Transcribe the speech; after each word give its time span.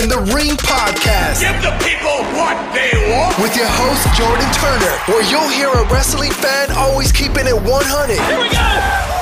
in 0.00 0.08
the 0.08 0.18
Ring 0.32 0.56
podcast. 0.56 1.44
Give 1.44 1.60
the 1.60 1.76
people 1.84 2.24
what 2.32 2.56
they 2.72 2.96
want. 3.12 3.36
With 3.36 3.56
your 3.56 3.68
host, 3.68 4.08
Jordan 4.16 4.48
Turner, 4.56 4.94
where 5.12 5.24
you'll 5.28 5.52
hear 5.52 5.68
a 5.68 5.84
wrestling 5.92 6.30
fan 6.32 6.70
always 6.72 7.12
keeping 7.12 7.46
it 7.46 7.54
100. 7.54 8.16
Here 8.16 8.40
we 8.40 8.48
go. 8.48 9.12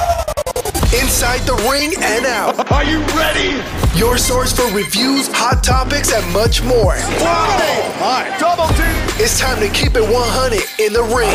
Inside 1.03 1.41
the 1.47 1.55
ring 1.71 1.95
and 1.99 2.27
out. 2.27 2.71
Are 2.71 2.85
you 2.85 3.01
ready? 3.19 3.63
Your 3.99 4.17
source 4.19 4.53
for 4.53 4.67
reviews, 4.75 5.29
hot 5.33 5.63
topics, 5.65 6.13
and 6.13 6.33
much 6.33 6.63
more. 6.63 6.95
Oh, 6.99 7.97
my. 8.01 8.37
Double 8.39 8.69
team. 8.75 8.95
It's 9.19 9.41
time 9.41 9.59
to 9.61 9.69
keep 9.69 9.97
it 9.97 10.03
100 10.03 10.63
in 10.79 10.93
the 10.93 11.03
ring. 11.03 11.31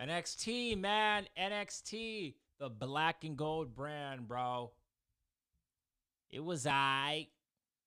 NXT, 0.00 0.78
man. 0.78 1.26
NXT. 1.36 2.34
The 2.58 2.68
black 2.70 3.24
and 3.24 3.36
gold 3.36 3.74
brand, 3.74 4.26
bro. 4.26 4.70
It 6.36 6.44
was 6.44 6.66
I. 6.66 7.28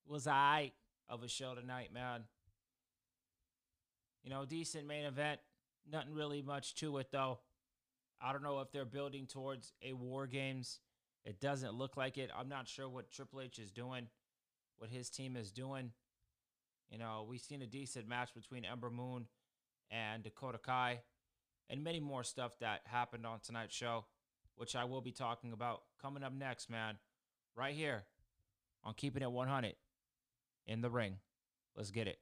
Was 0.07 0.25
I 0.25 0.71
of 1.07 1.21
a 1.21 1.27
show 1.27 1.53
tonight, 1.53 1.93
man. 1.93 2.23
You 4.23 4.31
know, 4.31 4.43
decent 4.43 4.87
main 4.87 5.05
event. 5.05 5.39
Nothing 5.87 6.15
really 6.15 6.41
much 6.41 6.73
to 6.77 6.97
it 6.97 7.11
though. 7.11 7.37
I 8.19 8.33
don't 8.33 8.41
know 8.41 8.59
if 8.61 8.71
they're 8.71 8.85
building 8.85 9.27
towards 9.27 9.73
a 9.83 9.93
War 9.93 10.25
Games. 10.25 10.79
It 11.25 11.39
doesn't 11.39 11.75
look 11.75 11.95
like 11.95 12.17
it. 12.17 12.31
I'm 12.35 12.49
not 12.49 12.67
sure 12.67 12.89
what 12.89 13.11
Triple 13.11 13.41
H 13.41 13.59
is 13.59 13.69
doing, 13.69 14.07
what 14.79 14.89
his 14.89 15.11
team 15.11 15.35
is 15.35 15.51
doing. 15.51 15.91
You 16.89 16.97
know, 16.97 17.27
we've 17.29 17.39
seen 17.39 17.61
a 17.61 17.67
decent 17.67 18.07
match 18.07 18.33
between 18.33 18.65
Ember 18.65 18.89
Moon 18.89 19.27
and 19.91 20.23
Dakota 20.23 20.57
Kai, 20.57 21.01
and 21.69 21.83
many 21.83 21.99
more 21.99 22.23
stuff 22.23 22.57
that 22.61 22.81
happened 22.85 23.27
on 23.27 23.41
tonight's 23.41 23.75
show, 23.75 24.05
which 24.55 24.75
I 24.75 24.85
will 24.85 25.01
be 25.01 25.11
talking 25.11 25.53
about 25.53 25.83
coming 26.01 26.23
up 26.23 26.33
next, 26.33 26.67
man. 26.67 26.95
Right 27.55 27.75
here 27.75 28.05
on 28.83 28.93
Keeping 28.93 29.23
It 29.23 29.31
100 29.31 29.75
in 30.65 30.81
the 30.81 30.89
ring. 30.89 31.17
Let's 31.75 31.91
get 31.91 32.07
it. 32.07 32.19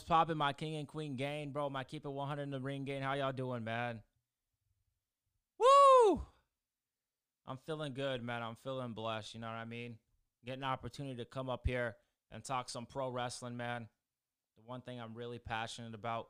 What's 0.00 0.08
poppin', 0.08 0.38
my 0.38 0.54
king 0.54 0.76
and 0.76 0.88
queen 0.88 1.14
gang, 1.14 1.50
bro? 1.50 1.68
My 1.68 1.84
keep 1.84 2.06
it 2.06 2.10
100 2.10 2.42
in 2.42 2.50
the 2.50 2.58
ring 2.58 2.84
gang. 2.86 3.02
How 3.02 3.12
y'all 3.12 3.32
doing, 3.32 3.64
man? 3.64 4.00
Woo! 5.58 6.22
I'm 7.46 7.58
feeling 7.66 7.92
good, 7.92 8.22
man. 8.22 8.42
I'm 8.42 8.56
feeling 8.64 8.94
blessed. 8.94 9.34
You 9.34 9.40
know 9.40 9.48
what 9.48 9.56
I 9.56 9.66
mean? 9.66 9.98
Getting 10.46 10.62
an 10.62 10.70
opportunity 10.70 11.16
to 11.16 11.26
come 11.26 11.50
up 11.50 11.66
here 11.66 11.96
and 12.32 12.42
talk 12.42 12.70
some 12.70 12.86
pro 12.86 13.10
wrestling, 13.10 13.58
man. 13.58 13.88
The 14.56 14.62
one 14.64 14.80
thing 14.80 14.98
I'm 14.98 15.12
really 15.12 15.38
passionate 15.38 15.94
about, 15.94 16.28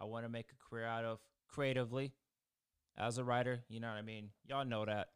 I 0.00 0.06
want 0.06 0.24
to 0.24 0.30
make 0.30 0.46
a 0.50 0.70
career 0.70 0.86
out 0.86 1.04
of 1.04 1.18
creatively 1.46 2.14
as 2.96 3.18
a 3.18 3.24
writer. 3.24 3.64
You 3.68 3.80
know 3.80 3.88
what 3.88 3.98
I 3.98 4.02
mean? 4.02 4.30
Y'all 4.46 4.64
know 4.64 4.86
that. 4.86 5.08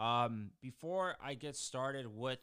Um, 0.00 0.50
before 0.62 1.16
I 1.20 1.34
get 1.34 1.56
started 1.56 2.06
with 2.06 2.38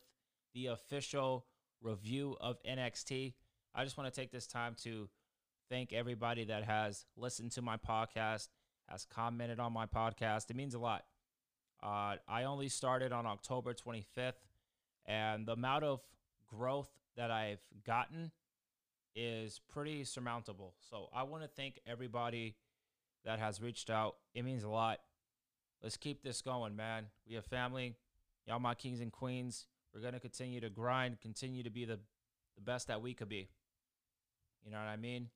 the 0.53 0.65
official 0.65 1.45
review 1.81 2.35
of 2.41 2.57
NXT, 2.67 3.35
I 3.75 3.83
just 3.83 3.97
want 3.97 4.13
to 4.13 4.19
take 4.19 4.31
this 4.31 4.45
time 4.45 4.75
to 4.83 5.09
thank 5.69 5.93
everybody 5.93 6.45
that 6.45 6.63
has 6.63 7.05
listened 7.17 7.51
to 7.53 7.61
my 7.61 7.77
podcast, 7.77 8.49
has 8.87 9.05
commented 9.05 9.59
on 9.59 9.73
my 9.73 9.87
podcast. 9.87 10.49
It 10.49 10.55
means 10.55 10.75
a 10.75 10.79
lot. 10.79 11.05
Uh, 11.81 12.15
I 12.27 12.43
only 12.43 12.69
started 12.69 13.11
on 13.11 13.25
October 13.25 13.73
25th, 13.73 14.33
and 15.05 15.47
the 15.47 15.53
amount 15.53 15.83
of 15.83 16.01
growth 16.47 16.89
that 17.17 17.31
I've 17.31 17.61
gotten 17.85 18.31
is 19.15 19.59
pretty 19.71 20.03
surmountable. 20.03 20.75
So 20.89 21.09
I 21.13 21.23
want 21.23 21.41
to 21.43 21.49
thank 21.49 21.79
everybody 21.87 22.55
that 23.25 23.39
has 23.39 23.59
reached 23.59 23.89
out. 23.89 24.15
It 24.35 24.45
means 24.45 24.63
a 24.63 24.69
lot. 24.69 24.99
Let's 25.81 25.97
keep 25.97 26.23
this 26.23 26.41
going, 26.41 26.75
man. 26.75 27.07
We 27.27 27.35
have 27.35 27.45
family. 27.45 27.95
Y'all, 28.47 28.59
my 28.59 28.75
kings 28.75 28.99
and 28.99 29.11
queens. 29.11 29.65
We're 29.93 30.01
going 30.01 30.13
to 30.13 30.19
continue 30.19 30.59
to 30.61 30.69
grind, 30.69 31.21
continue 31.21 31.63
to 31.63 31.69
be 31.69 31.85
the, 31.85 31.99
the 32.55 32.61
best 32.61 32.87
that 32.87 33.01
we 33.01 33.13
could 33.13 33.29
be. 33.29 33.49
You 34.65 34.71
know 34.71 34.77
what 34.77 34.87
I 34.87 34.95
mean? 34.95 35.29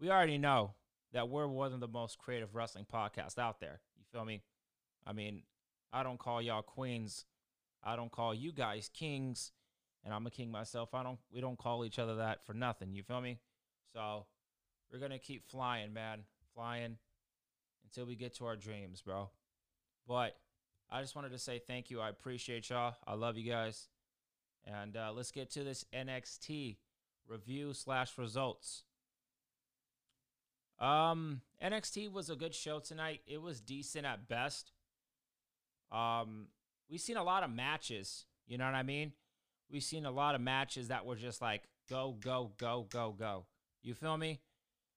We 0.00 0.10
already 0.10 0.38
know 0.38 0.74
that 1.12 1.28
we're 1.28 1.46
one 1.46 1.72
of 1.72 1.80
the 1.80 1.88
most 1.88 2.18
creative 2.18 2.54
wrestling 2.54 2.86
podcasts 2.92 3.38
out 3.38 3.60
there. 3.60 3.80
You 3.96 4.04
feel 4.12 4.24
me? 4.24 4.42
I 5.06 5.12
mean, 5.12 5.42
I 5.92 6.02
don't 6.02 6.18
call 6.18 6.40
y'all 6.40 6.62
queens. 6.62 7.24
I 7.82 7.96
don't 7.96 8.12
call 8.12 8.34
you 8.34 8.52
guys 8.52 8.90
kings, 8.92 9.52
and 10.04 10.12
I'm 10.12 10.26
a 10.26 10.30
king 10.30 10.50
myself. 10.50 10.94
I 10.94 11.02
don't. 11.02 11.18
We 11.32 11.40
don't 11.40 11.58
call 11.58 11.84
each 11.84 11.98
other 11.98 12.16
that 12.16 12.44
for 12.44 12.54
nothing. 12.54 12.94
You 12.94 13.02
feel 13.02 13.20
me? 13.20 13.38
So 13.92 14.26
we're 14.92 14.98
gonna 14.98 15.18
keep 15.18 15.48
flying, 15.48 15.92
man, 15.92 16.20
flying 16.54 16.98
until 17.84 18.06
we 18.06 18.16
get 18.16 18.36
to 18.36 18.46
our 18.46 18.56
dreams, 18.56 19.02
bro. 19.02 19.30
But 20.06 20.36
I 20.90 21.00
just 21.00 21.16
wanted 21.16 21.32
to 21.32 21.38
say 21.38 21.60
thank 21.66 21.90
you. 21.90 22.00
I 22.00 22.08
appreciate 22.08 22.68
y'all. 22.70 22.96
I 23.06 23.14
love 23.14 23.36
you 23.36 23.50
guys, 23.50 23.88
and 24.64 24.96
uh, 24.96 25.12
let's 25.14 25.30
get 25.30 25.50
to 25.52 25.64
this 25.64 25.84
NXT 25.94 26.76
review 27.30 27.72
slash 27.72 28.18
results. 28.18 28.82
Um, 30.78 31.42
NXT 31.62 32.10
was 32.12 32.30
a 32.30 32.36
good 32.36 32.54
show 32.54 32.80
tonight. 32.80 33.20
It 33.26 33.40
was 33.40 33.60
decent 33.60 34.06
at 34.06 34.28
best. 34.28 34.72
Um, 35.92 36.48
we've 36.90 37.00
seen 37.00 37.16
a 37.16 37.24
lot 37.24 37.42
of 37.42 37.50
matches. 37.50 38.24
You 38.46 38.58
know 38.58 38.64
what 38.64 38.74
I 38.74 38.82
mean? 38.82 39.12
We've 39.70 39.82
seen 39.82 40.04
a 40.04 40.10
lot 40.10 40.34
of 40.34 40.40
matches 40.40 40.88
that 40.88 41.06
were 41.06 41.16
just 41.16 41.40
like 41.40 41.62
go, 41.88 42.16
go, 42.18 42.52
go, 42.58 42.86
go, 42.90 43.14
go. 43.16 43.46
You 43.82 43.94
feel 43.94 44.16
me? 44.16 44.40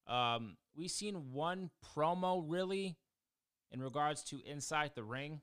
Um, 0.07 0.57
we've 0.75 0.91
seen 0.91 1.31
one 1.31 1.69
promo 1.95 2.44
really 2.45 2.97
in 3.71 3.81
regards 3.81 4.23
to 4.25 4.41
inside 4.45 4.91
the 4.95 5.03
ring. 5.03 5.41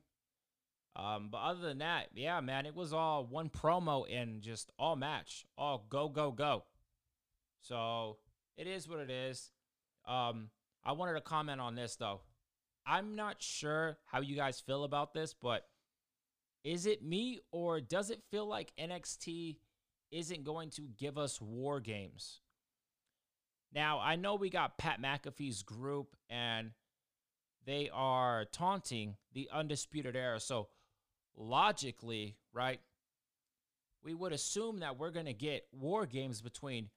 Um, 0.95 1.29
but 1.31 1.37
other 1.37 1.61
than 1.61 1.77
that, 1.77 2.07
yeah, 2.13 2.41
man, 2.41 2.65
it 2.65 2.75
was 2.75 2.91
all 2.91 3.25
one 3.25 3.49
promo 3.49 4.05
and 4.11 4.41
just 4.41 4.71
all 4.77 4.95
match, 4.97 5.45
all 5.57 5.85
go, 5.89 6.09
go, 6.09 6.31
go. 6.31 6.63
So 7.61 8.17
it 8.57 8.67
is 8.67 8.87
what 8.87 8.99
it 8.99 9.09
is. 9.09 9.51
Um, 10.07 10.49
I 10.83 10.93
wanted 10.93 11.13
to 11.13 11.21
comment 11.21 11.61
on 11.61 11.75
this 11.75 11.95
though. 11.95 12.21
I'm 12.85 13.15
not 13.15 13.41
sure 13.41 13.97
how 14.05 14.21
you 14.21 14.35
guys 14.35 14.59
feel 14.59 14.83
about 14.83 15.13
this, 15.13 15.33
but 15.33 15.67
is 16.63 16.85
it 16.85 17.03
me 17.03 17.39
or 17.51 17.79
does 17.79 18.09
it 18.09 18.23
feel 18.31 18.47
like 18.47 18.73
NXT 18.79 19.57
isn't 20.11 20.43
going 20.43 20.69
to 20.71 20.87
give 20.97 21.17
us 21.17 21.39
war 21.39 21.79
games? 21.79 22.39
Now, 23.73 23.99
I 23.99 24.15
know 24.15 24.35
we 24.35 24.49
got 24.49 24.77
Pat 24.77 25.01
McAfee's 25.01 25.63
group 25.63 26.15
and 26.29 26.71
they 27.65 27.89
are 27.93 28.45
taunting 28.45 29.15
the 29.33 29.49
Undisputed 29.53 30.15
Era. 30.15 30.39
So, 30.39 30.67
logically, 31.37 32.35
right, 32.53 32.81
we 34.03 34.13
would 34.13 34.33
assume 34.33 34.79
that 34.79 34.97
we're 34.97 35.11
going 35.11 35.27
to 35.27 35.33
get 35.33 35.67
war 35.71 36.05
games 36.05 36.41
between 36.41 36.89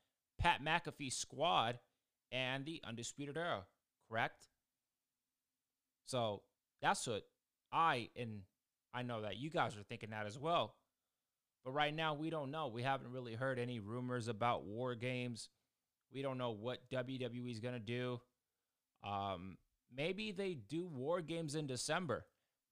Pat 0.44 0.62
McAfee's 0.62 1.16
squad 1.16 1.78
and 2.30 2.66
the 2.66 2.82
Undisputed 2.86 3.38
Era, 3.38 3.64
correct? 4.10 4.46
So 6.04 6.42
that's 6.82 7.06
what 7.06 7.22
I 7.72 8.10
and 8.14 8.42
I 8.92 9.02
know 9.02 9.22
that 9.22 9.38
you 9.38 9.48
guys 9.48 9.74
are 9.74 9.82
thinking 9.82 10.10
that 10.10 10.26
as 10.26 10.38
well. 10.38 10.74
But 11.64 11.72
right 11.72 11.94
now, 11.94 12.12
we 12.12 12.28
don't 12.28 12.50
know. 12.50 12.68
We 12.68 12.82
haven't 12.82 13.10
really 13.10 13.32
heard 13.32 13.58
any 13.58 13.78
rumors 13.78 14.28
about 14.28 14.66
war 14.66 14.94
games. 14.94 15.48
We 16.12 16.20
don't 16.20 16.36
know 16.36 16.50
what 16.50 16.90
WWE 16.92 17.50
is 17.50 17.58
going 17.58 17.72
to 17.72 17.80
do. 17.80 18.20
Um, 19.02 19.56
maybe 19.96 20.30
they 20.30 20.52
do 20.52 20.86
war 20.86 21.22
games 21.22 21.54
in 21.54 21.66
December. 21.66 22.26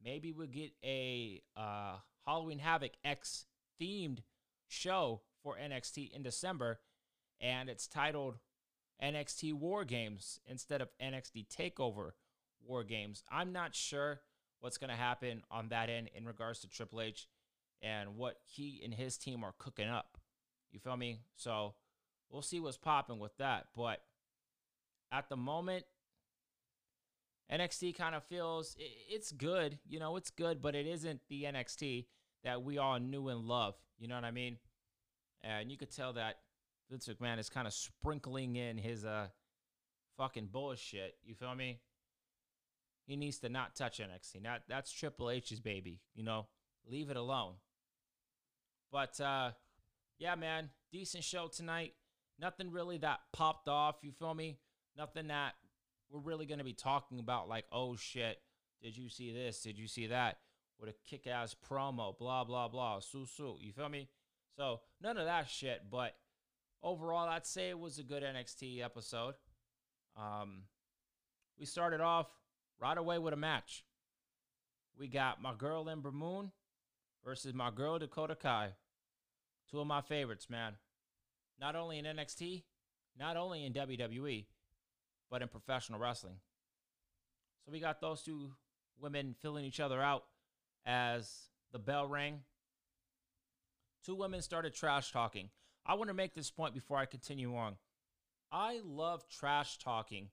Maybe 0.04 0.30
we'll 0.32 0.46
get 0.46 0.72
a 0.84 1.40
uh, 1.56 1.96
Halloween 2.26 2.58
Havoc 2.58 2.92
X 3.02 3.46
themed 3.80 4.18
show 4.68 5.22
for 5.42 5.56
NXT 5.56 6.12
in 6.12 6.22
December 6.22 6.78
and 7.42 7.68
it's 7.68 7.86
titled 7.86 8.38
NXT 9.02 9.52
War 9.54 9.84
Games 9.84 10.38
instead 10.46 10.80
of 10.80 10.88
NXT 11.02 11.48
Takeover 11.48 12.12
War 12.64 12.84
Games. 12.84 13.24
I'm 13.30 13.52
not 13.52 13.74
sure 13.74 14.20
what's 14.60 14.78
going 14.78 14.90
to 14.90 14.96
happen 14.96 15.42
on 15.50 15.68
that 15.70 15.90
end 15.90 16.08
in 16.14 16.24
regards 16.24 16.60
to 16.60 16.68
Triple 16.68 17.00
H 17.00 17.26
and 17.82 18.16
what 18.16 18.36
he 18.44 18.80
and 18.84 18.94
his 18.94 19.18
team 19.18 19.42
are 19.42 19.54
cooking 19.58 19.88
up. 19.88 20.16
You 20.70 20.78
feel 20.78 20.96
me? 20.96 21.18
So 21.36 21.74
we'll 22.30 22.42
see 22.42 22.60
what's 22.60 22.76
popping 22.76 23.18
with 23.18 23.36
that. 23.38 23.66
But 23.76 23.98
at 25.10 25.28
the 25.28 25.36
moment, 25.36 25.84
NXT 27.52 27.96
kind 27.96 28.14
of 28.14 28.22
feels 28.22 28.76
it's 28.78 29.32
good. 29.32 29.78
You 29.86 29.98
know, 29.98 30.16
it's 30.16 30.30
good, 30.30 30.62
but 30.62 30.76
it 30.76 30.86
isn't 30.86 31.20
the 31.28 31.42
NXT 31.42 32.06
that 32.44 32.62
we 32.62 32.78
all 32.78 33.00
knew 33.00 33.28
and 33.28 33.46
love. 33.46 33.74
You 33.98 34.06
know 34.06 34.14
what 34.14 34.24
I 34.24 34.30
mean? 34.30 34.58
And 35.42 35.72
you 35.72 35.76
could 35.76 35.90
tell 35.90 36.12
that 36.12 36.36
Vince 36.92 37.08
McMahon 37.08 37.38
is 37.38 37.48
kind 37.48 37.66
of 37.66 37.72
sprinkling 37.72 38.56
in 38.56 38.76
his 38.76 39.06
uh 39.06 39.28
fucking 40.18 40.50
bullshit. 40.52 41.14
You 41.24 41.34
feel 41.34 41.54
me? 41.54 41.80
He 43.06 43.16
needs 43.16 43.38
to 43.38 43.48
not 43.48 43.74
touch 43.74 43.98
NXT. 43.98 44.42
Not 44.42 44.60
that's 44.68 44.92
Triple 44.92 45.30
H's 45.30 45.58
baby. 45.58 46.00
You 46.14 46.22
know, 46.22 46.48
leave 46.86 47.08
it 47.08 47.16
alone. 47.16 47.54
But 48.92 49.18
uh 49.20 49.52
yeah, 50.18 50.34
man, 50.34 50.68
decent 50.92 51.24
show 51.24 51.48
tonight. 51.48 51.94
Nothing 52.38 52.70
really 52.70 52.98
that 52.98 53.20
popped 53.32 53.68
off. 53.68 53.96
You 54.02 54.12
feel 54.12 54.34
me? 54.34 54.58
Nothing 54.94 55.28
that 55.28 55.54
we're 56.10 56.20
really 56.20 56.44
gonna 56.44 56.62
be 56.62 56.74
talking 56.74 57.20
about. 57.20 57.48
Like, 57.48 57.64
oh 57.72 57.96
shit, 57.96 58.36
did 58.82 58.98
you 58.98 59.08
see 59.08 59.32
this? 59.32 59.62
Did 59.62 59.78
you 59.78 59.88
see 59.88 60.08
that? 60.08 60.40
With 60.78 60.90
a 60.90 60.94
kick 61.08 61.26
ass 61.26 61.56
promo, 61.66 62.18
blah 62.18 62.44
blah 62.44 62.68
blah, 62.68 63.00
su 63.00 63.24
su. 63.24 63.56
You 63.60 63.72
feel 63.72 63.88
me? 63.88 64.10
So 64.58 64.80
none 65.00 65.16
of 65.16 65.24
that 65.24 65.48
shit. 65.48 65.84
But 65.90 66.14
overall, 66.82 67.28
I'd 67.28 67.46
say 67.46 67.70
it 67.70 67.78
was 67.78 67.98
a 67.98 68.02
good 68.02 68.22
NXT 68.22 68.82
episode. 68.82 69.34
Um, 70.16 70.64
we 71.58 71.66
started 71.66 72.00
off 72.00 72.26
right 72.80 72.96
away 72.96 73.18
with 73.18 73.34
a 73.34 73.36
match. 73.36 73.84
We 74.98 75.08
got 75.08 75.40
my 75.40 75.54
girl 75.54 75.88
Ember 75.88 76.12
Moon 76.12 76.52
versus 77.24 77.54
my 77.54 77.70
girl 77.70 77.98
Dakota 77.98 78.34
Kai. 78.34 78.70
Two 79.70 79.80
of 79.80 79.86
my 79.86 80.02
favorites, 80.02 80.50
man. 80.50 80.74
Not 81.60 81.76
only 81.76 81.98
in 81.98 82.04
NXT, 82.04 82.62
not 83.18 83.36
only 83.36 83.64
in 83.64 83.72
WWE, 83.72 84.46
but 85.30 85.42
in 85.42 85.48
professional 85.48 85.98
wrestling. 85.98 86.36
So 87.64 87.72
we 87.72 87.80
got 87.80 88.00
those 88.00 88.22
two 88.22 88.50
women 89.00 89.34
filling 89.40 89.64
each 89.64 89.80
other 89.80 90.02
out 90.02 90.24
as 90.84 91.48
the 91.72 91.78
bell 91.78 92.06
rang. 92.06 92.40
Two 94.04 94.16
women 94.16 94.42
started 94.42 94.74
trash 94.74 95.12
talking. 95.12 95.48
I 95.84 95.94
want 95.94 96.08
to 96.08 96.14
make 96.14 96.34
this 96.34 96.50
point 96.50 96.74
before 96.74 96.98
I 96.98 97.06
continue 97.06 97.56
on. 97.56 97.76
I 98.50 98.80
love 98.84 99.28
trash 99.28 99.78
talking 99.78 100.28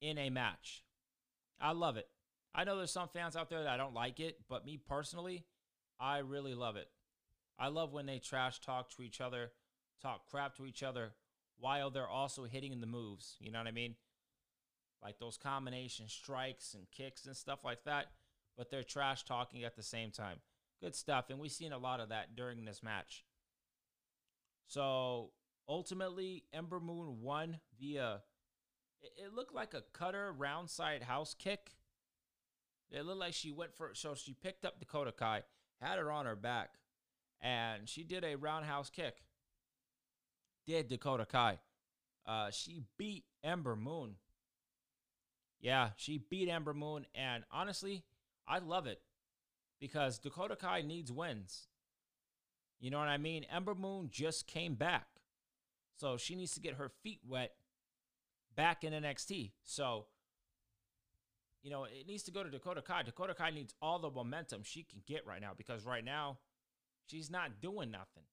in 0.00 0.18
a 0.18 0.30
match. 0.30 0.84
I 1.60 1.72
love 1.72 1.96
it. 1.96 2.06
I 2.54 2.64
know 2.64 2.76
there's 2.76 2.92
some 2.92 3.08
fans 3.08 3.36
out 3.36 3.50
there 3.50 3.64
that 3.64 3.76
don't 3.76 3.94
like 3.94 4.20
it, 4.20 4.38
but 4.48 4.64
me 4.64 4.78
personally, 4.78 5.44
I 5.98 6.18
really 6.18 6.54
love 6.54 6.76
it. 6.76 6.88
I 7.58 7.68
love 7.68 7.92
when 7.92 8.06
they 8.06 8.18
trash 8.18 8.60
talk 8.60 8.90
to 8.90 9.02
each 9.02 9.20
other, 9.20 9.52
talk 10.02 10.28
crap 10.30 10.56
to 10.56 10.66
each 10.66 10.82
other 10.82 11.12
while 11.58 11.90
they're 11.90 12.08
also 12.08 12.44
hitting 12.44 12.80
the 12.80 12.86
moves. 12.86 13.36
You 13.40 13.50
know 13.50 13.58
what 13.58 13.68
I 13.68 13.72
mean? 13.72 13.94
Like 15.02 15.18
those 15.18 15.36
combination 15.36 16.08
strikes 16.08 16.74
and 16.74 16.90
kicks 16.90 17.26
and 17.26 17.36
stuff 17.36 17.64
like 17.64 17.84
that, 17.84 18.06
but 18.56 18.70
they're 18.70 18.82
trash 18.82 19.24
talking 19.24 19.64
at 19.64 19.76
the 19.76 19.82
same 19.82 20.10
time. 20.10 20.38
Good 20.80 20.94
stuff. 20.94 21.30
And 21.30 21.38
we've 21.38 21.52
seen 21.52 21.72
a 21.72 21.78
lot 21.78 22.00
of 22.00 22.10
that 22.10 22.36
during 22.36 22.64
this 22.64 22.82
match. 22.82 23.24
So 24.66 25.30
ultimately, 25.68 26.44
Ember 26.52 26.80
Moon 26.80 27.20
won 27.20 27.60
via, 27.78 28.22
it, 29.02 29.34
looked 29.34 29.54
like 29.54 29.74
a 29.74 29.82
cutter 29.92 30.32
round 30.32 30.70
side 30.70 31.02
house 31.02 31.34
kick. 31.38 31.72
It 32.90 33.04
looked 33.04 33.20
like 33.20 33.34
she 33.34 33.50
went 33.50 33.74
for, 33.74 33.90
so 33.94 34.14
she 34.14 34.34
picked 34.34 34.64
up 34.64 34.78
Dakota 34.78 35.12
Kai, 35.12 35.42
had 35.80 35.98
her 35.98 36.10
on 36.10 36.26
her 36.26 36.36
back, 36.36 36.74
and 37.40 37.88
she 37.88 38.04
did 38.04 38.24
a 38.24 38.36
roundhouse 38.36 38.90
kick. 38.90 39.16
Did 40.66 40.88
Dakota 40.88 41.26
Kai. 41.26 41.58
Uh, 42.26 42.50
she 42.50 42.82
beat 42.96 43.24
Ember 43.42 43.76
Moon. 43.76 44.14
Yeah, 45.60 45.90
she 45.96 46.18
beat 46.18 46.48
Ember 46.48 46.74
Moon, 46.74 47.06
and 47.14 47.44
honestly, 47.50 48.04
I 48.46 48.58
love 48.58 48.86
it 48.86 49.00
because 49.80 50.18
Dakota 50.18 50.56
Kai 50.56 50.82
needs 50.82 51.10
wins. 51.10 51.68
You 52.84 52.90
know 52.90 52.98
what 52.98 53.08
I 53.08 53.16
mean? 53.16 53.46
Ember 53.50 53.74
Moon 53.74 54.10
just 54.10 54.46
came 54.46 54.74
back. 54.74 55.06
So 55.96 56.18
she 56.18 56.34
needs 56.34 56.52
to 56.52 56.60
get 56.60 56.74
her 56.74 56.90
feet 57.02 57.20
wet 57.26 57.52
back 58.54 58.84
in 58.84 58.92
NXT. 58.92 59.52
So, 59.64 60.04
you 61.62 61.70
know, 61.70 61.84
it 61.84 62.06
needs 62.06 62.24
to 62.24 62.30
go 62.30 62.42
to 62.44 62.50
Dakota 62.50 62.82
Kai. 62.82 63.02
Dakota 63.02 63.32
Kai 63.32 63.48
needs 63.52 63.72
all 63.80 63.98
the 63.98 64.10
momentum 64.10 64.60
she 64.64 64.82
can 64.82 65.00
get 65.06 65.26
right 65.26 65.40
now 65.40 65.52
because 65.56 65.86
right 65.86 66.04
now 66.04 66.40
she's 67.06 67.30
not 67.30 67.62
doing 67.62 67.90
nothing. 67.90 68.24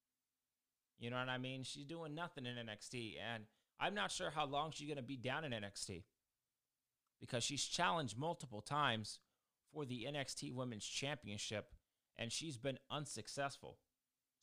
You 1.00 1.12
know 1.12 1.16
what 1.16 1.30
I 1.30 1.38
mean? 1.38 1.64
She's 1.64 1.86
doing 1.86 2.14
nothing 2.14 2.46
in 2.46 2.56
NXT. 2.56 3.14
And 3.34 3.46
I'm 3.80 3.94
not 3.94 4.12
sure 4.12 4.32
how 4.32 4.46
long 4.46 4.72
she's 4.72 4.88
going 4.88 4.98
to 4.98 5.02
be 5.02 5.16
down 5.16 5.46
in 5.46 5.54
NXT 5.54 6.04
because 7.22 7.46
she's 7.46 7.64
challenged 7.64 8.18
multiple 8.18 8.60
times 8.60 9.22
for 9.74 9.86
the 9.86 10.06
NXT 10.12 10.54
Women's 10.54 10.86
Championship 10.86 11.70
and 12.18 12.34
she's 12.34 12.58
been 12.58 12.80
unsuccessful. 12.90 13.78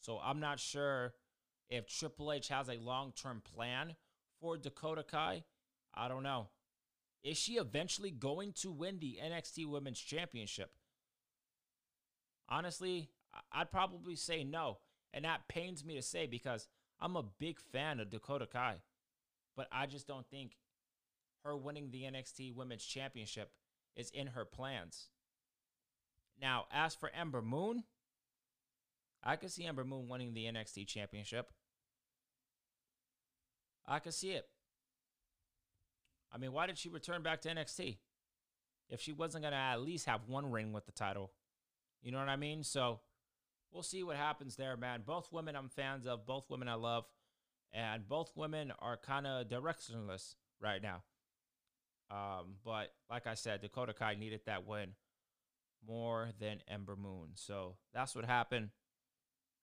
So 0.00 0.20
I'm 0.22 0.40
not 0.40 0.60
sure 0.60 1.14
if 1.68 1.86
Triple 1.86 2.32
H 2.32 2.48
has 2.48 2.68
a 2.68 2.78
long 2.78 3.12
term 3.12 3.42
plan 3.54 3.96
for 4.40 4.56
Dakota 4.56 5.02
Kai. 5.02 5.44
I 5.94 6.08
don't 6.08 6.22
know. 6.22 6.48
Is 7.24 7.36
she 7.36 7.54
eventually 7.54 8.10
going 8.10 8.52
to 8.60 8.70
win 8.70 8.98
the 9.00 9.18
NXT 9.22 9.66
Women's 9.66 10.00
Championship? 10.00 10.70
Honestly, 12.48 13.10
I'd 13.52 13.72
probably 13.72 14.16
say 14.16 14.44
no. 14.44 14.78
And 15.12 15.24
that 15.24 15.48
pains 15.48 15.84
me 15.84 15.96
to 15.96 16.02
say 16.02 16.26
because 16.26 16.68
I'm 17.00 17.16
a 17.16 17.24
big 17.38 17.58
fan 17.60 18.00
of 18.00 18.10
Dakota 18.10 18.46
Kai. 18.46 18.76
But 19.56 19.68
I 19.72 19.86
just 19.86 20.06
don't 20.06 20.28
think 20.28 20.56
her 21.44 21.56
winning 21.56 21.90
the 21.90 22.02
NXT 22.02 22.54
Women's 22.54 22.84
Championship 22.84 23.50
is 23.96 24.10
in 24.10 24.28
her 24.28 24.44
plans. 24.44 25.08
Now, 26.40 26.66
as 26.72 26.94
for 26.94 27.10
Ember 27.10 27.42
Moon, 27.42 27.82
I 29.28 29.36
could 29.36 29.52
see 29.52 29.66
Ember 29.66 29.84
Moon 29.84 30.08
winning 30.08 30.32
the 30.32 30.46
NXT 30.46 30.86
Championship. 30.86 31.50
I 33.86 33.98
could 33.98 34.14
see 34.14 34.30
it. 34.30 34.46
I 36.32 36.38
mean, 36.38 36.54
why 36.54 36.66
did 36.66 36.78
she 36.78 36.88
return 36.88 37.22
back 37.22 37.42
to 37.42 37.50
NXT 37.50 37.98
if 38.88 39.02
she 39.02 39.12
wasn't 39.12 39.42
going 39.42 39.52
to 39.52 39.58
at 39.58 39.82
least 39.82 40.06
have 40.06 40.22
one 40.28 40.50
ring 40.50 40.72
with 40.72 40.86
the 40.86 40.92
title? 40.92 41.32
You 42.00 42.10
know 42.10 42.19
what 42.20 42.30
I 42.30 42.36
mean? 42.36 42.62
So 42.62 43.00
we'll 43.70 43.82
see 43.82 44.02
what 44.02 44.16
happens 44.16 44.56
there, 44.56 44.78
man. 44.78 45.02
Both 45.04 45.31
women 45.31 45.56
I'm 45.56 45.69
fans 45.69 46.06
of, 46.06 46.24
both 46.24 46.48
women 46.48 46.66
I 46.66 46.74
love, 46.76 47.04
and 47.70 48.08
both 48.08 48.32
women 48.34 48.72
are 48.78 48.96
kind 48.96 49.26
of 49.26 49.46
directionless 49.48 50.36
right 50.58 50.82
now. 50.82 51.02
Um, 52.10 52.54
but 52.64 52.94
like 53.10 53.26
I 53.26 53.34
said, 53.34 53.60
Dakota 53.60 53.92
Kai 53.92 54.14
needed 54.14 54.40
that 54.46 54.66
win 54.66 54.94
more 55.86 56.31
than 56.40 56.60
Ember 56.66 56.96
Moon. 56.96 57.32
So 57.34 57.76
that's 57.92 58.16
what 58.16 58.24
happened. 58.24 58.70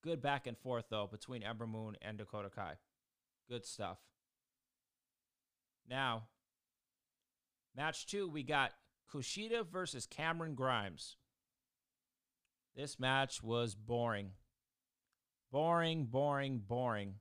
Good 0.05 0.21
back 0.21 0.45
and 0.45 0.55
forth, 0.55 0.85
though, 0.91 1.09
between 1.11 1.41
Ember 1.41 1.65
Moon 1.65 1.97
and 1.99 2.15
Dakota 2.15 2.51
Kai. 2.55 2.73
Good 3.49 3.65
stuff. 3.65 3.97
Now, 5.89 6.27
match 7.75 8.05
two, 8.05 8.27
we 8.27 8.43
got 8.43 8.73
Kushida 9.11 9.65
versus 9.65 10.05
Cameron 10.05 10.53
Grimes. 10.53 11.17
This 12.75 12.99
match 12.99 13.41
was 13.41 13.73
boring. 13.73 14.29
Boring, 15.51 16.05
boring, 16.05 16.59
boring. 16.59 17.15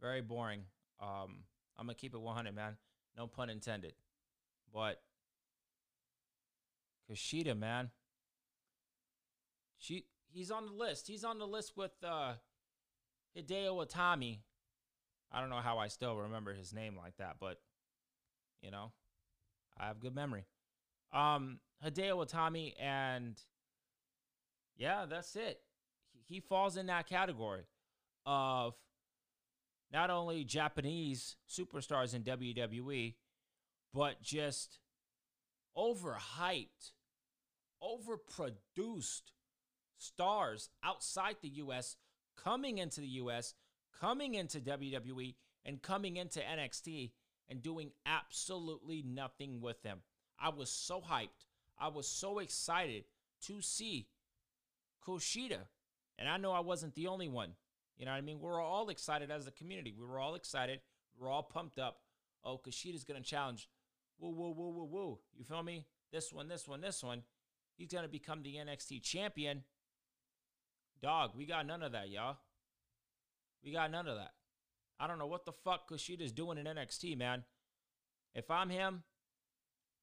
Very 0.00 0.20
boring. 0.20 0.60
Um, 1.00 1.42
I'm 1.76 1.86
gonna 1.86 1.94
keep 1.94 2.14
it 2.14 2.20
100, 2.20 2.54
man. 2.54 2.76
No 3.16 3.26
pun 3.26 3.50
intended. 3.50 3.94
But 4.72 5.02
Kushida, 7.10 7.56
man. 7.58 7.90
She 9.78 10.04
he's 10.30 10.50
on 10.50 10.66
the 10.66 10.72
list. 10.72 11.08
He's 11.08 11.24
on 11.24 11.38
the 11.38 11.46
list 11.46 11.76
with 11.76 11.92
uh 12.04 12.34
Hideo 13.36 13.84
Itami. 13.86 14.40
I 15.32 15.40
don't 15.40 15.50
know 15.50 15.56
how 15.56 15.78
I 15.78 15.88
still 15.88 16.16
remember 16.16 16.54
his 16.54 16.72
name 16.72 16.96
like 16.96 17.16
that, 17.18 17.36
but 17.40 17.60
you 18.62 18.70
know, 18.70 18.92
I 19.78 19.86
have 19.86 20.00
good 20.00 20.14
memory. 20.14 20.44
Um 21.12 21.60
Hideo 21.84 22.26
Itami 22.26 22.74
and 22.78 23.40
yeah, 24.76 25.06
that's 25.08 25.36
it. 25.36 25.60
He 26.26 26.40
falls 26.40 26.76
in 26.76 26.86
that 26.86 27.08
category 27.08 27.64
of 28.24 28.74
not 29.92 30.10
only 30.10 30.44
Japanese 30.44 31.36
superstars 31.48 32.14
in 32.14 32.22
WWE, 32.22 33.14
but 33.92 34.22
just 34.22 34.78
overhyped, 35.76 36.92
overproduced 37.82 39.32
stars 39.98 40.70
outside 40.82 41.36
the 41.42 41.48
US 41.48 41.96
coming 42.36 42.78
into 42.78 43.00
the 43.00 43.08
US, 43.08 43.54
coming 44.00 44.34
into 44.34 44.60
WWE, 44.60 45.34
and 45.64 45.82
coming 45.82 46.16
into 46.16 46.40
NXT 46.40 47.12
and 47.48 47.62
doing 47.62 47.90
absolutely 48.06 49.02
nothing 49.02 49.60
with 49.60 49.82
them. 49.82 49.98
I 50.38 50.48
was 50.50 50.70
so 50.70 51.00
hyped. 51.00 51.46
I 51.78 51.88
was 51.88 52.08
so 52.08 52.38
excited 52.38 53.04
to 53.46 53.60
see 53.60 54.08
Kushida. 55.06 55.58
And 56.18 56.28
I 56.28 56.36
know 56.36 56.52
I 56.52 56.60
wasn't 56.60 56.94
the 56.94 57.08
only 57.08 57.28
one. 57.28 57.52
You 57.96 58.06
know 58.06 58.12
what 58.12 58.18
I 58.18 58.22
mean? 58.22 58.40
We 58.40 58.48
are 58.48 58.60
all 58.60 58.88
excited 58.88 59.30
as 59.30 59.46
a 59.46 59.50
community. 59.50 59.92
We 59.98 60.06
were 60.06 60.18
all 60.18 60.34
excited. 60.34 60.80
We 61.18 61.26
are 61.26 61.30
all 61.30 61.42
pumped 61.42 61.78
up. 61.78 62.00
Oh, 62.44 62.58
Kushida's 62.58 63.04
going 63.04 63.22
to 63.22 63.28
challenge. 63.28 63.68
Woo, 64.18 64.30
woo, 64.30 64.52
woo, 64.52 64.70
woo, 64.70 64.84
woo. 64.84 65.18
You 65.36 65.44
feel 65.44 65.62
me? 65.62 65.86
this 66.12 66.32
one, 66.32 66.48
this 66.48 66.66
one, 66.66 66.80
this 66.80 67.02
one, 67.02 67.22
he's 67.80 67.88
going 67.90 68.04
to 68.04 68.10
become 68.10 68.42
the 68.42 68.56
NXT 68.56 69.02
champion. 69.02 69.64
Dog, 71.02 71.30
we 71.34 71.46
got 71.46 71.66
none 71.66 71.82
of 71.82 71.92
that, 71.92 72.10
y'all. 72.10 72.36
We 73.64 73.72
got 73.72 73.90
none 73.90 74.06
of 74.06 74.16
that. 74.16 74.32
I 74.98 75.06
don't 75.06 75.18
know 75.18 75.26
what 75.26 75.46
the 75.46 75.52
fuck 75.52 75.88
Kushida's 75.88 76.30
doing 76.30 76.58
in 76.58 76.66
NXT, 76.66 77.16
man. 77.16 77.44
If 78.34 78.50
I'm 78.50 78.68
him, 78.68 79.02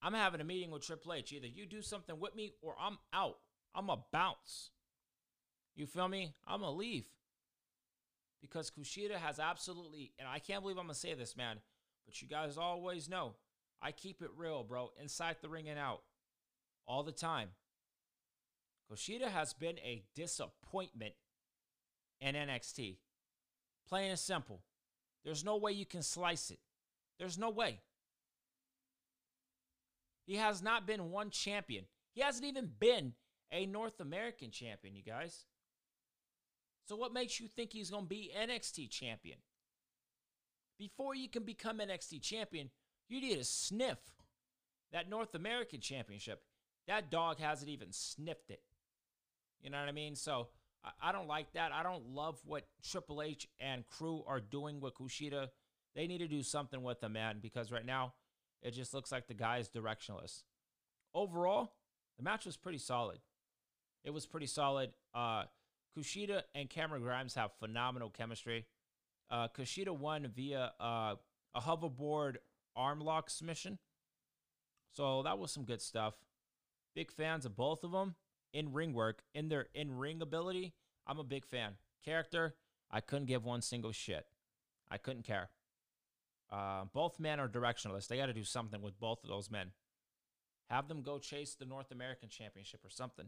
I'm 0.01 0.15
having 0.15 0.41
a 0.41 0.43
meeting 0.43 0.72
with 0.72 0.86
Triple 0.86 1.13
H. 1.13 1.31
Either 1.31 1.46
you 1.46 1.67
do 1.67 1.84
something 1.84 2.19
with 2.19 2.36
me 2.36 2.53
or 2.63 2.75
I'm 2.81 2.98
out. 3.13 3.38
I'm 3.75 3.89
a 3.89 4.03
bounce. 4.12 4.72
You 5.75 5.86
feel 5.86 6.07
me? 6.07 6.34
I'm 6.48 6.63
a 6.63 6.72
leave. 6.72 7.05
Because 8.41 8.72
Kushida 8.72 9.17
has 9.17 9.39
absolutely, 9.39 10.13
and 10.17 10.27
I 10.27 10.39
can't 10.39 10.63
believe 10.63 10.77
I'm 10.77 10.86
going 10.86 10.96
to 10.96 11.00
say 11.00 11.13
this, 11.13 11.38
man, 11.38 11.57
but 12.07 12.19
you 12.24 12.27
guys 12.27 12.57
always 12.57 13.07
know 13.07 13.36
I 13.84 13.91
keep 13.91 14.24
it 14.24 14.29
real, 14.36 14.63
bro, 14.63 14.89
inside 15.00 15.36
the 15.41 15.50
ring 15.50 15.69
and 15.69 15.77
out 15.77 16.01
all 16.88 17.03
the 17.03 17.12
time. 17.12 17.50
Kushida 18.91 19.29
has 19.29 19.53
been 19.53 19.77
a 19.79 20.03
disappointment 20.15 21.13
in 22.22 22.36
NXT. 22.36 22.98
Plain 23.88 24.12
and 24.12 24.20
simple. 24.20 24.62
There's 25.24 25.44
no 25.44 25.58
way 25.58 25.72
you 25.74 25.86
can 25.86 26.03
slice 26.03 26.51
it. 26.51 26.60
There's 27.20 27.38
no 27.38 27.50
way. 27.50 27.79
He 30.25 30.36
has 30.36 30.62
not 30.62 30.86
been 30.86 31.12
one 31.12 31.29
champion. 31.29 31.86
He 32.13 32.22
hasn't 32.22 32.46
even 32.46 32.70
been 32.79 33.13
a 33.51 33.65
North 33.65 34.00
American 34.00 34.51
champion, 34.51 34.96
you 34.96 35.03
guys. 35.03 35.46
So, 36.88 36.96
what 36.96 37.13
makes 37.13 37.39
you 37.39 37.48
think 37.48 37.74
he's 37.74 37.89
going 37.89 38.03
to 38.03 38.10
be 38.10 38.32
NXT 38.38 38.89
champion? 38.89 39.38
Before 40.77 41.15
you 41.15 41.27
can 41.27 41.44
become 41.44 41.79
NXT 41.79 42.22
champion, 42.22 42.70
you 43.10 43.20
need 43.20 43.38
to 43.38 43.44
sniff 43.44 43.98
that 44.91 45.10
North 45.10 45.34
American 45.36 45.82
championship. 45.82 46.44
That 46.88 47.12
dog 47.12 47.39
hasn't 47.39 47.70
even 47.70 47.91
sniffed 47.91 48.51
it. 48.51 48.62
You 49.61 49.69
know 49.69 49.79
what 49.79 49.89
I 49.89 49.93
mean? 49.93 50.15
So, 50.15 50.47
I, 50.83 51.09
I 51.09 51.11
don't 51.11 51.27
like 51.27 51.53
that. 51.53 51.71
I 51.71 51.83
don't 51.83 52.09
love 52.09 52.39
what 52.45 52.67
Triple 52.83 53.21
H 53.21 53.47
and 53.59 53.87
crew 53.87 54.23
are 54.27 54.39
doing 54.39 54.79
with 54.79 54.95
Kushida. 54.95 55.47
They 55.95 56.07
need 56.07 56.19
to 56.19 56.27
do 56.27 56.43
something 56.43 56.83
with 56.83 57.01
the 57.01 57.09
man, 57.09 57.39
because 57.41 57.71
right 57.71 57.85
now 57.85 58.13
it 58.61 58.71
just 58.71 58.93
looks 58.93 59.11
like 59.11 59.27
the 59.27 59.33
guy 59.33 59.57
is 59.57 59.69
directionless. 59.69 60.43
Overall, 61.13 61.73
the 62.17 62.23
match 62.23 62.45
was 62.45 62.57
pretty 62.57 62.77
solid. 62.77 63.19
It 64.03 64.11
was 64.11 64.25
pretty 64.25 64.45
solid. 64.45 64.91
Uh, 65.13 65.43
Kushida 65.97 66.43
and 66.53 66.69
Cameron 66.69 67.01
Grimes 67.01 67.33
have 67.33 67.51
phenomenal 67.59 68.09
chemistry. 68.09 68.65
Uh, 69.29 69.47
Kushida 69.47 69.89
won 69.97 70.27
via 70.35 70.71
uh, 70.79 71.15
a 71.55 71.61
hoverboard 71.61 72.35
arm 72.75 72.99
lock 72.99 73.29
submission. 73.29 73.79
So 74.93 75.23
that 75.23 75.39
was 75.39 75.51
some 75.51 75.63
good 75.63 75.81
stuff. 75.81 76.15
Big 76.95 77.11
fans 77.11 77.45
of 77.45 77.55
both 77.55 77.83
of 77.83 77.91
them 77.91 78.15
in 78.57 78.73
ring 78.73 78.91
work, 78.91 79.21
in 79.35 79.49
their 79.49 79.67
in 79.75 79.95
ring 79.97 80.19
ability. 80.19 80.73
I'm 81.05 81.19
a 81.19 81.23
big 81.23 81.45
fan. 81.45 81.73
Character, 82.03 82.55
I 82.89 83.01
couldn't 83.01 83.27
give 83.27 83.45
one 83.45 83.61
single 83.61 83.91
shit. 83.91 84.25
I 84.89 84.97
couldn't 84.97 85.25
care. 85.25 85.49
Uh, 86.51 86.85
both 86.91 87.19
men 87.19 87.39
are 87.39 87.47
directionless. 87.47 88.07
They 88.07 88.17
got 88.17 88.25
to 88.25 88.33
do 88.33 88.43
something 88.43 88.81
with 88.81 88.99
both 88.99 89.23
of 89.23 89.29
those 89.29 89.51
men. 89.51 89.71
Have 90.71 90.87
them 90.87 91.03
go 91.03 91.19
chase 91.19 91.53
the 91.53 91.65
North 91.65 91.91
American 91.91 92.29
Championship 92.29 92.83
or 92.83 92.89
something. 92.89 93.27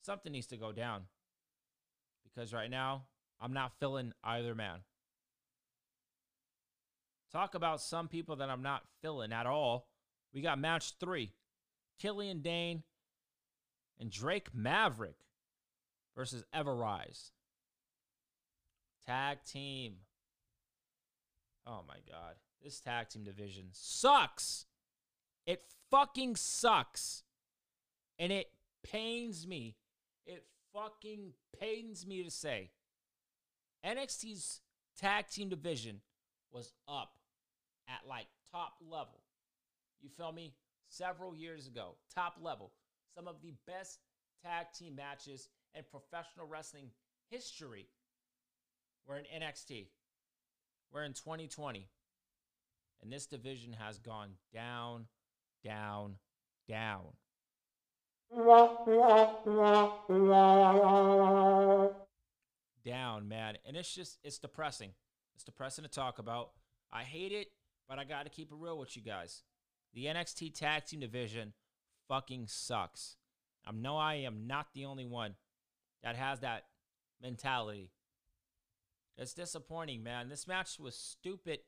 Something 0.00 0.30
needs 0.32 0.46
to 0.48 0.56
go 0.56 0.70
down. 0.70 1.02
Because 2.22 2.52
right 2.52 2.70
now, 2.70 3.06
I'm 3.40 3.52
not 3.52 3.72
feeling 3.80 4.12
either 4.22 4.54
man. 4.54 4.80
Talk 7.32 7.54
about 7.54 7.80
some 7.80 8.06
people 8.06 8.36
that 8.36 8.48
I'm 8.48 8.62
not 8.62 8.82
feeling 9.02 9.32
at 9.32 9.46
all. 9.46 9.88
We 10.32 10.40
got 10.40 10.58
match 10.58 10.94
three 11.00 11.32
Killian 11.98 12.42
Dain 12.42 12.84
and 13.98 14.10
Drake 14.10 14.54
Maverick 14.54 15.16
versus 16.16 16.44
Ever-Rise. 16.52 17.32
Tag 19.06 19.38
team. 19.44 19.94
Oh 21.66 21.82
my 21.86 21.96
God. 22.08 22.34
This 22.62 22.80
tag 22.80 23.08
team 23.08 23.24
division 23.24 23.68
sucks. 23.72 24.66
It 25.46 25.62
fucking 25.90 26.36
sucks. 26.36 27.22
And 28.18 28.32
it 28.32 28.50
pains 28.82 29.46
me. 29.46 29.76
It 30.26 30.44
fucking 30.74 31.32
pains 31.58 32.06
me 32.06 32.22
to 32.22 32.30
say. 32.30 32.70
NXT's 33.86 34.60
tag 34.98 35.28
team 35.28 35.48
division 35.48 36.00
was 36.52 36.72
up 36.88 37.18
at 37.88 38.08
like 38.08 38.26
top 38.52 38.74
level. 38.80 39.20
You 40.00 40.08
feel 40.08 40.32
me? 40.32 40.54
Several 40.90 41.34
years 41.34 41.66
ago, 41.66 41.96
top 42.14 42.36
level. 42.40 42.72
Some 43.18 43.26
of 43.26 43.42
the 43.42 43.54
best 43.66 43.98
tag 44.44 44.66
team 44.78 44.94
matches 44.94 45.48
in 45.74 45.82
professional 45.90 46.46
wrestling 46.46 46.90
history 47.32 47.88
were 49.08 49.16
in 49.16 49.24
NXT. 49.24 49.88
We're 50.92 51.02
in 51.02 51.14
2020. 51.14 51.88
And 53.02 53.12
this 53.12 53.26
division 53.26 53.72
has 53.72 53.98
gone 53.98 54.34
down, 54.54 55.06
down, 55.64 56.14
down. 56.68 57.06
Down, 62.84 63.28
man. 63.28 63.58
And 63.66 63.76
it's 63.76 63.92
just, 63.92 64.18
it's 64.22 64.38
depressing. 64.38 64.90
It's 65.34 65.42
depressing 65.42 65.82
to 65.82 65.90
talk 65.90 66.20
about. 66.20 66.50
I 66.92 67.02
hate 67.02 67.32
it, 67.32 67.48
but 67.88 67.98
I 67.98 68.04
got 68.04 68.26
to 68.26 68.30
keep 68.30 68.52
it 68.52 68.56
real 68.56 68.78
with 68.78 68.96
you 68.96 69.02
guys. 69.02 69.42
The 69.92 70.04
NXT 70.04 70.54
tag 70.54 70.84
team 70.84 71.00
division 71.00 71.52
fucking 72.08 72.46
sucks. 72.48 73.16
I 73.66 73.72
know 73.72 73.96
I 73.96 74.14
am 74.14 74.46
not 74.46 74.68
the 74.74 74.86
only 74.86 75.04
one 75.04 75.34
that 76.02 76.16
has 76.16 76.40
that 76.40 76.64
mentality. 77.22 77.90
It's 79.16 79.34
disappointing, 79.34 80.02
man. 80.02 80.28
This 80.28 80.46
match 80.46 80.78
was 80.78 80.94
stupid. 80.94 81.60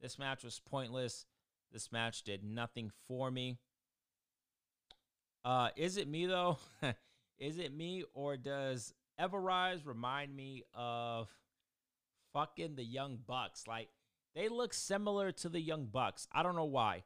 This 0.00 0.18
match 0.18 0.44
was 0.44 0.60
pointless. 0.60 1.26
This 1.72 1.90
match 1.90 2.22
did 2.22 2.44
nothing 2.44 2.90
for 3.08 3.30
me. 3.30 3.58
Uh, 5.44 5.70
is 5.76 5.96
it 5.96 6.08
me 6.08 6.26
though? 6.26 6.58
is 7.38 7.58
it 7.58 7.74
me 7.74 8.04
or 8.14 8.36
does 8.36 8.94
Ever-Rise 9.18 9.84
remind 9.84 10.34
me 10.34 10.62
of 10.74 11.28
fucking 12.32 12.76
the 12.76 12.84
Young 12.84 13.18
Bucks? 13.26 13.66
Like 13.66 13.88
they 14.34 14.48
look 14.48 14.72
similar 14.72 15.32
to 15.32 15.48
the 15.48 15.60
Young 15.60 15.86
Bucks. 15.86 16.28
I 16.32 16.42
don't 16.42 16.56
know 16.56 16.64
why. 16.64 17.02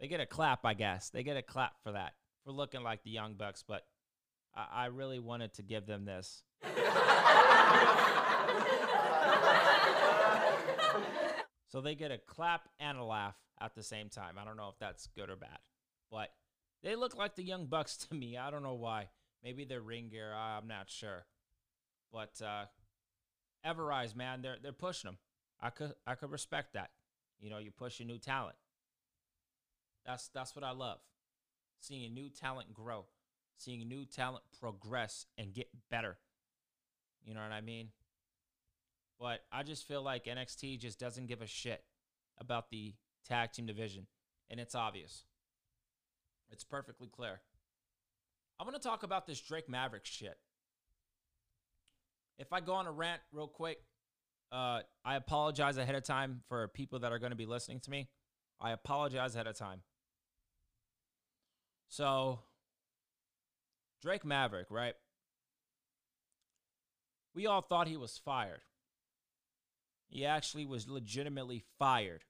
They 0.00 0.08
get 0.08 0.20
a 0.20 0.26
clap, 0.26 0.64
I 0.64 0.74
guess. 0.74 1.10
They 1.10 1.22
get 1.22 1.36
a 1.36 1.42
clap 1.42 1.82
for 1.82 1.92
that, 1.92 2.14
for 2.44 2.52
looking 2.52 2.82
like 2.82 3.02
the 3.02 3.10
Young 3.10 3.34
Bucks, 3.34 3.64
but 3.66 3.84
I, 4.54 4.84
I 4.84 4.86
really 4.86 5.18
wanted 5.18 5.54
to 5.54 5.62
give 5.62 5.86
them 5.86 6.04
this. 6.04 6.42
so 11.68 11.80
they 11.80 11.94
get 11.94 12.10
a 12.10 12.18
clap 12.18 12.68
and 12.78 12.98
a 12.98 13.04
laugh 13.04 13.36
at 13.60 13.74
the 13.74 13.82
same 13.82 14.08
time. 14.08 14.34
I 14.40 14.44
don't 14.44 14.56
know 14.56 14.68
if 14.68 14.78
that's 14.78 15.08
good 15.16 15.30
or 15.30 15.36
bad, 15.36 15.58
but 16.10 16.30
they 16.82 16.94
look 16.94 17.16
like 17.16 17.34
the 17.34 17.44
Young 17.44 17.66
Bucks 17.66 17.96
to 18.08 18.14
me. 18.14 18.36
I 18.36 18.50
don't 18.50 18.62
know 18.62 18.74
why. 18.74 19.08
Maybe 19.42 19.64
they're 19.64 19.80
ring 19.80 20.08
gear. 20.10 20.32
I'm 20.32 20.68
not 20.68 20.90
sure. 20.90 21.24
But 22.12 22.40
uh, 22.44 22.64
Ever-Rise, 23.64 24.14
man, 24.16 24.42
they're 24.42 24.56
they're 24.62 24.72
pushing 24.72 25.08
them. 25.08 25.18
I 25.60 25.70
could 25.70 25.94
I 26.06 26.14
could 26.14 26.30
respect 26.30 26.74
that. 26.74 26.90
You 27.40 27.50
know, 27.50 27.58
you 27.58 27.70
push 27.70 28.00
a 28.00 28.04
new 28.04 28.18
talent. 28.18 28.56
That's 30.08 30.28
that's 30.28 30.56
what 30.56 30.64
I 30.64 30.70
love. 30.70 30.98
Seeing 31.80 32.14
new 32.14 32.30
talent 32.30 32.72
grow, 32.72 33.04
seeing 33.58 33.86
new 33.86 34.06
talent 34.06 34.42
progress 34.58 35.26
and 35.36 35.52
get 35.52 35.68
better. 35.90 36.16
You 37.22 37.34
know 37.34 37.42
what 37.42 37.52
I 37.52 37.60
mean? 37.60 37.90
But 39.20 39.40
I 39.52 39.64
just 39.64 39.86
feel 39.86 40.02
like 40.02 40.24
NXT 40.24 40.80
just 40.80 40.98
doesn't 40.98 41.26
give 41.26 41.42
a 41.42 41.46
shit 41.46 41.84
about 42.38 42.70
the 42.70 42.94
tag 43.28 43.52
team 43.52 43.66
division, 43.66 44.06
and 44.48 44.58
it's 44.58 44.74
obvious. 44.74 45.24
It's 46.50 46.64
perfectly 46.64 47.08
clear. 47.08 47.42
I'm 48.58 48.66
going 48.66 48.80
to 48.80 48.82
talk 48.82 49.02
about 49.02 49.26
this 49.26 49.40
Drake 49.40 49.68
Maverick 49.68 50.06
shit. 50.06 50.38
If 52.38 52.52
I 52.52 52.60
go 52.60 52.72
on 52.72 52.86
a 52.86 52.92
rant 52.92 53.20
real 53.30 53.46
quick, 53.46 53.78
uh, 54.50 54.80
I 55.04 55.16
apologize 55.16 55.76
ahead 55.76 55.96
of 55.96 56.04
time 56.04 56.40
for 56.48 56.66
people 56.68 57.00
that 57.00 57.12
are 57.12 57.18
going 57.18 57.32
to 57.32 57.36
be 57.36 57.46
listening 57.46 57.80
to 57.80 57.90
me. 57.90 58.08
I 58.58 58.70
apologize 58.70 59.34
ahead 59.34 59.46
of 59.46 59.58
time. 59.58 59.82
So, 61.88 62.40
Drake 64.02 64.24
Maverick, 64.24 64.66
right? 64.70 64.94
We 67.34 67.46
all 67.46 67.62
thought 67.62 67.88
he 67.88 67.96
was 67.96 68.20
fired. 68.22 68.60
He 70.08 70.24
actually 70.24 70.66
was 70.66 70.88
legitimately 70.88 71.64
fired. 71.78 72.24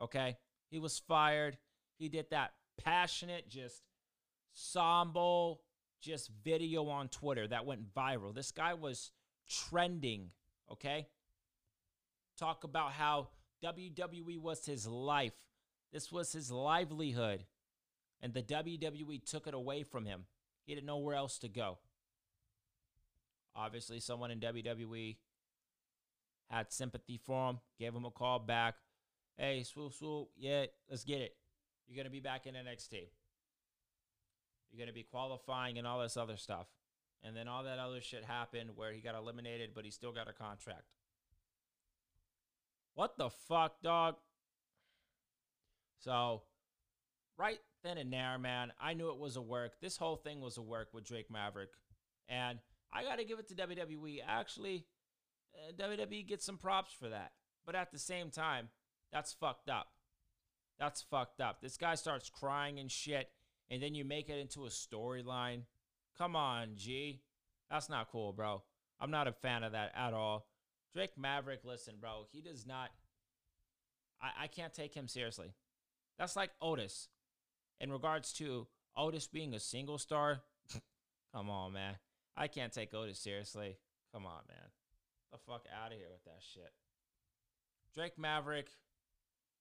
Okay? 0.00 0.36
He 0.70 0.78
was 0.78 0.98
fired. 0.98 1.58
He 1.98 2.08
did 2.08 2.26
that 2.30 2.52
passionate, 2.82 3.48
just 3.48 3.82
somber, 4.52 5.54
just 6.00 6.30
video 6.42 6.88
on 6.88 7.08
Twitter 7.08 7.46
that 7.48 7.66
went 7.66 7.94
viral. 7.94 8.34
This 8.34 8.50
guy 8.50 8.74
was 8.74 9.10
trending, 9.48 10.30
okay? 10.70 11.06
Talk 12.38 12.64
about 12.64 12.92
how 12.92 13.28
WWE 13.64 14.38
was 14.38 14.66
his 14.66 14.86
life. 14.86 15.32
This 15.92 16.10
was 16.10 16.32
his 16.32 16.50
livelihood. 16.50 17.44
And 18.24 18.32
the 18.32 18.42
WWE 18.42 19.22
took 19.22 19.46
it 19.46 19.52
away 19.52 19.82
from 19.82 20.06
him. 20.06 20.24
He 20.64 20.74
had 20.74 20.82
nowhere 20.82 21.14
else 21.14 21.38
to 21.40 21.48
go. 21.48 21.76
Obviously, 23.54 24.00
someone 24.00 24.30
in 24.30 24.40
WWE 24.40 25.16
had 26.48 26.72
sympathy 26.72 27.20
for 27.22 27.50
him, 27.50 27.58
gave 27.78 27.94
him 27.94 28.06
a 28.06 28.10
call 28.10 28.38
back. 28.38 28.76
Hey, 29.36 29.62
swoop, 29.62 29.92
swoop, 29.92 30.28
yeah, 30.38 30.64
let's 30.88 31.04
get 31.04 31.20
it. 31.20 31.36
You're 31.86 31.96
going 31.96 32.06
to 32.06 32.10
be 32.10 32.20
back 32.20 32.46
in 32.46 32.54
NXT. 32.54 33.10
You're 34.70 34.78
going 34.78 34.88
to 34.88 34.94
be 34.94 35.02
qualifying 35.02 35.76
and 35.76 35.86
all 35.86 36.00
this 36.00 36.16
other 36.16 36.38
stuff. 36.38 36.68
And 37.22 37.36
then 37.36 37.46
all 37.46 37.64
that 37.64 37.78
other 37.78 38.00
shit 38.00 38.24
happened 38.24 38.70
where 38.74 38.92
he 38.92 39.02
got 39.02 39.16
eliminated, 39.16 39.72
but 39.74 39.84
he 39.84 39.90
still 39.90 40.12
got 40.12 40.30
a 40.30 40.32
contract. 40.32 40.94
What 42.94 43.18
the 43.18 43.28
fuck, 43.28 43.82
dog? 43.82 44.14
So, 46.00 46.40
right 47.36 47.58
then 47.84 47.98
and 47.98 48.12
there, 48.12 48.38
man, 48.38 48.72
I 48.80 48.94
knew 48.94 49.10
it 49.10 49.18
was 49.18 49.36
a 49.36 49.42
work. 49.42 49.80
This 49.80 49.96
whole 49.96 50.16
thing 50.16 50.40
was 50.40 50.56
a 50.56 50.62
work 50.62 50.88
with 50.92 51.04
Drake 51.04 51.30
Maverick. 51.30 51.68
And 52.28 52.58
I 52.92 53.04
got 53.04 53.18
to 53.18 53.24
give 53.24 53.38
it 53.38 53.48
to 53.48 53.54
WWE. 53.54 54.20
Actually, 54.26 54.86
uh, 55.54 55.72
WWE 55.72 56.26
gets 56.26 56.44
some 56.44 56.56
props 56.56 56.92
for 56.98 57.10
that. 57.10 57.32
But 57.66 57.74
at 57.74 57.92
the 57.92 57.98
same 57.98 58.30
time, 58.30 58.68
that's 59.12 59.32
fucked 59.32 59.68
up. 59.68 59.88
That's 60.78 61.02
fucked 61.02 61.40
up. 61.40 61.60
This 61.60 61.76
guy 61.76 61.94
starts 61.94 62.30
crying 62.30 62.80
and 62.80 62.90
shit, 62.90 63.28
and 63.70 63.82
then 63.82 63.94
you 63.94 64.04
make 64.04 64.28
it 64.28 64.38
into 64.38 64.64
a 64.64 64.70
storyline. 64.70 65.62
Come 66.18 66.34
on, 66.34 66.70
G. 66.76 67.20
That's 67.70 67.88
not 67.88 68.10
cool, 68.10 68.32
bro. 68.32 68.62
I'm 69.00 69.10
not 69.10 69.28
a 69.28 69.32
fan 69.32 69.62
of 69.62 69.72
that 69.72 69.92
at 69.94 70.14
all. 70.14 70.46
Drake 70.92 71.18
Maverick, 71.18 71.60
listen, 71.64 71.94
bro, 72.00 72.26
he 72.32 72.40
does 72.40 72.66
not. 72.66 72.90
I, 74.22 74.44
I 74.44 74.46
can't 74.46 74.72
take 74.72 74.94
him 74.94 75.08
seriously. 75.08 75.52
That's 76.18 76.36
like 76.36 76.50
Otis. 76.62 77.08
In 77.80 77.92
regards 77.92 78.32
to 78.34 78.66
Otis 78.96 79.26
being 79.26 79.54
a 79.54 79.60
single 79.60 79.98
star, 79.98 80.40
come 81.34 81.50
on, 81.50 81.72
man. 81.72 81.96
I 82.36 82.48
can't 82.48 82.72
take 82.72 82.94
Otis 82.94 83.18
seriously. 83.18 83.76
Come 84.12 84.26
on, 84.26 84.42
man. 84.48 84.68
The 85.32 85.38
fuck 85.38 85.66
out 85.82 85.92
of 85.92 85.98
here 85.98 86.08
with 86.10 86.24
that 86.24 86.40
shit. 86.40 86.72
Drake 87.94 88.18
Maverick, 88.18 88.68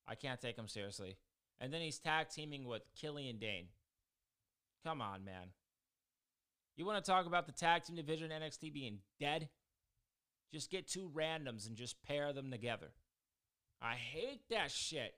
I 0.08 0.15
can't 0.15 0.41
take 0.41 0.58
him 0.58 0.67
seriously. 0.67 1.17
And 1.60 1.74
then 1.74 1.82
he's 1.82 2.00
tag 2.00 2.29
teaming 2.29 2.65
with 2.65 2.84
Killian 3.00 3.38
Dain. 3.38 3.67
Come 4.84 5.01
on, 5.01 5.24
man. 5.24 5.50
You 6.75 6.86
want 6.86 7.03
to 7.03 7.10
talk 7.10 7.25
about 7.25 7.46
the 7.46 7.51
tag 7.51 7.84
team 7.84 7.96
division 7.96 8.32
NXT 8.32 8.74
being 8.74 9.00
dead? 9.20 9.50
Just 10.51 10.72
get 10.72 10.88
two 10.88 11.10
randoms 11.15 11.67
and 11.67 11.75
just 11.75 12.01
pair 12.03 12.34
them 12.34 12.51
together. 12.51 12.91
I 13.82 13.96
hate 13.96 14.41
that 14.50 14.72
shit. 14.72 15.15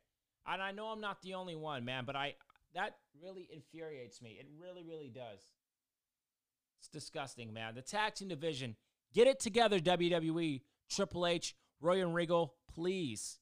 And 0.47 0.61
I 0.61 0.71
know 0.71 0.87
I'm 0.87 1.01
not 1.01 1.21
the 1.21 1.33
only 1.33 1.55
one, 1.55 1.85
man, 1.85 2.03
but 2.05 2.15
I 2.15 2.35
that 2.75 2.97
really 3.21 3.49
infuriates 3.51 4.21
me. 4.21 4.37
It 4.39 4.47
really, 4.61 4.83
really 4.83 5.09
does. 5.09 5.39
It's 6.79 6.89
disgusting, 6.89 7.53
man. 7.53 7.73
The 7.73 7.81
tag 7.81 8.15
team 8.15 8.27
division, 8.27 8.75
get 9.13 9.27
it 9.27 9.39
together, 9.39 9.79
WWE, 9.79 10.61
Triple 10.89 11.25
H, 11.25 11.55
Royal 11.81 12.11
Regal, 12.11 12.53
please. 12.73 13.39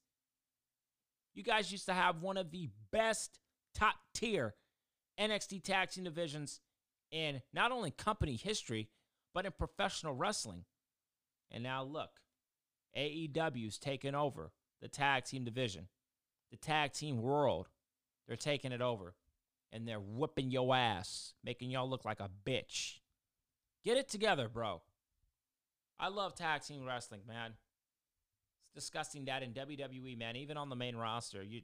You 1.34 1.44
guys 1.44 1.72
used 1.72 1.88
to 1.88 1.94
have 1.94 2.22
one 2.22 2.38
of 2.38 2.52
the 2.52 2.70
best 2.92 3.40
top 3.74 3.96
tier 4.14 4.54
NXT 5.20 5.64
tag 5.64 5.90
team 5.90 6.04
divisions 6.04 6.62
in 7.12 7.42
not 7.54 7.72
only 7.72 7.90
company 7.90 8.36
history, 8.36 8.90
but 9.34 9.46
in 9.46 9.52
professional 9.52 10.14
wrestling. 10.14 10.66
And 11.52 11.64
now 11.64 11.84
look, 11.84 12.12
AEW's 12.96 13.80
taken 13.80 14.14
over 14.14 14.52
the 14.80 14.88
tag 14.88 15.26
team 15.26 15.44
division, 15.44 15.88
the 16.52 16.58
tag 16.58 16.94
team 16.94 17.20
world. 17.20 17.70
They're 18.28 18.38
taking 18.38 18.72
it 18.72 18.82
over 18.82 19.16
and 19.74 19.88
they're 19.88 20.00
whipping 20.00 20.52
your 20.52 20.74
ass, 20.76 21.34
making 21.44 21.72
y'all 21.72 21.90
look 21.90 22.06
like 22.06 22.20
a 22.20 22.30
bitch. 22.46 23.00
Get 23.84 23.98
it 23.98 24.08
together, 24.08 24.48
bro. 24.48 24.82
I 26.00 26.08
love 26.10 26.36
tag 26.36 26.62
team 26.62 26.86
wrestling, 26.86 27.22
man. 27.28 27.54
It's 28.62 28.86
disgusting 28.86 29.26
that 29.26 29.42
in 29.42 29.54
WWE, 29.54 30.18
man, 30.18 30.36
even 30.36 30.58
on 30.58 30.70
the 30.70 30.76
main 30.76 30.96
roster, 30.96 31.44
you 31.44 31.62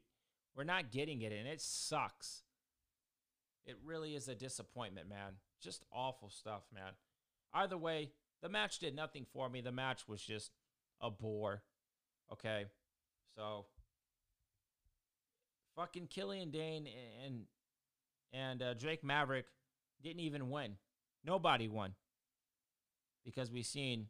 we're 0.55 0.63
not 0.63 0.91
getting 0.91 1.21
it 1.21 1.31
and 1.31 1.47
it 1.47 1.61
sucks. 1.61 2.41
It 3.65 3.77
really 3.85 4.15
is 4.15 4.27
a 4.27 4.35
disappointment, 4.35 5.07
man. 5.07 5.33
Just 5.61 5.85
awful 5.93 6.29
stuff, 6.29 6.63
man. 6.73 6.93
Either 7.53 7.77
way, 7.77 8.09
the 8.41 8.49
match 8.49 8.79
did 8.79 8.95
nothing 8.95 9.25
for 9.31 9.47
me. 9.47 9.61
The 9.61 9.71
match 9.71 10.07
was 10.07 10.21
just 10.21 10.51
a 10.99 11.11
bore. 11.11 11.61
Okay. 12.31 12.65
So 13.35 13.65
fucking 15.75 16.07
Killian 16.07 16.49
Dain 16.49 16.87
and 17.25 17.43
and 18.33 18.61
uh, 18.61 18.73
Drake 18.73 19.03
Maverick 19.03 19.45
didn't 20.01 20.21
even 20.21 20.49
win. 20.49 20.77
Nobody 21.25 21.67
won. 21.67 21.93
Because 23.25 23.51
we've 23.51 23.65
seen 23.65 24.07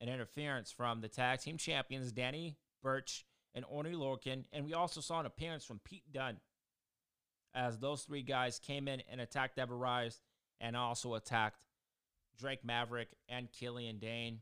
an 0.00 0.08
interference 0.08 0.72
from 0.72 1.00
the 1.00 1.08
tag 1.08 1.40
team 1.40 1.58
champions 1.58 2.12
Danny 2.12 2.56
Burch 2.82 3.24
and 3.54 3.64
Oney 3.70 3.92
Lorcan, 3.92 4.44
and 4.52 4.64
we 4.64 4.74
also 4.74 5.00
saw 5.00 5.20
an 5.20 5.26
appearance 5.26 5.64
from 5.64 5.80
Pete 5.84 6.10
Dunne 6.12 6.38
as 7.54 7.78
those 7.78 8.02
three 8.02 8.22
guys 8.22 8.58
came 8.58 8.88
in 8.88 9.02
and 9.10 9.20
attacked 9.20 9.56
the 9.56 9.62
Ever-Rise 9.62 10.20
and 10.60 10.76
also 10.76 11.14
attacked 11.14 11.58
Drake 12.38 12.64
Maverick 12.64 13.08
and 13.28 13.52
Killian 13.52 13.98
Dain. 13.98 14.40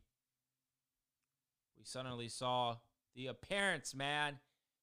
We 1.76 1.84
suddenly 1.84 2.28
saw 2.28 2.76
the 3.16 3.26
appearance, 3.26 3.94
man. 3.94 4.38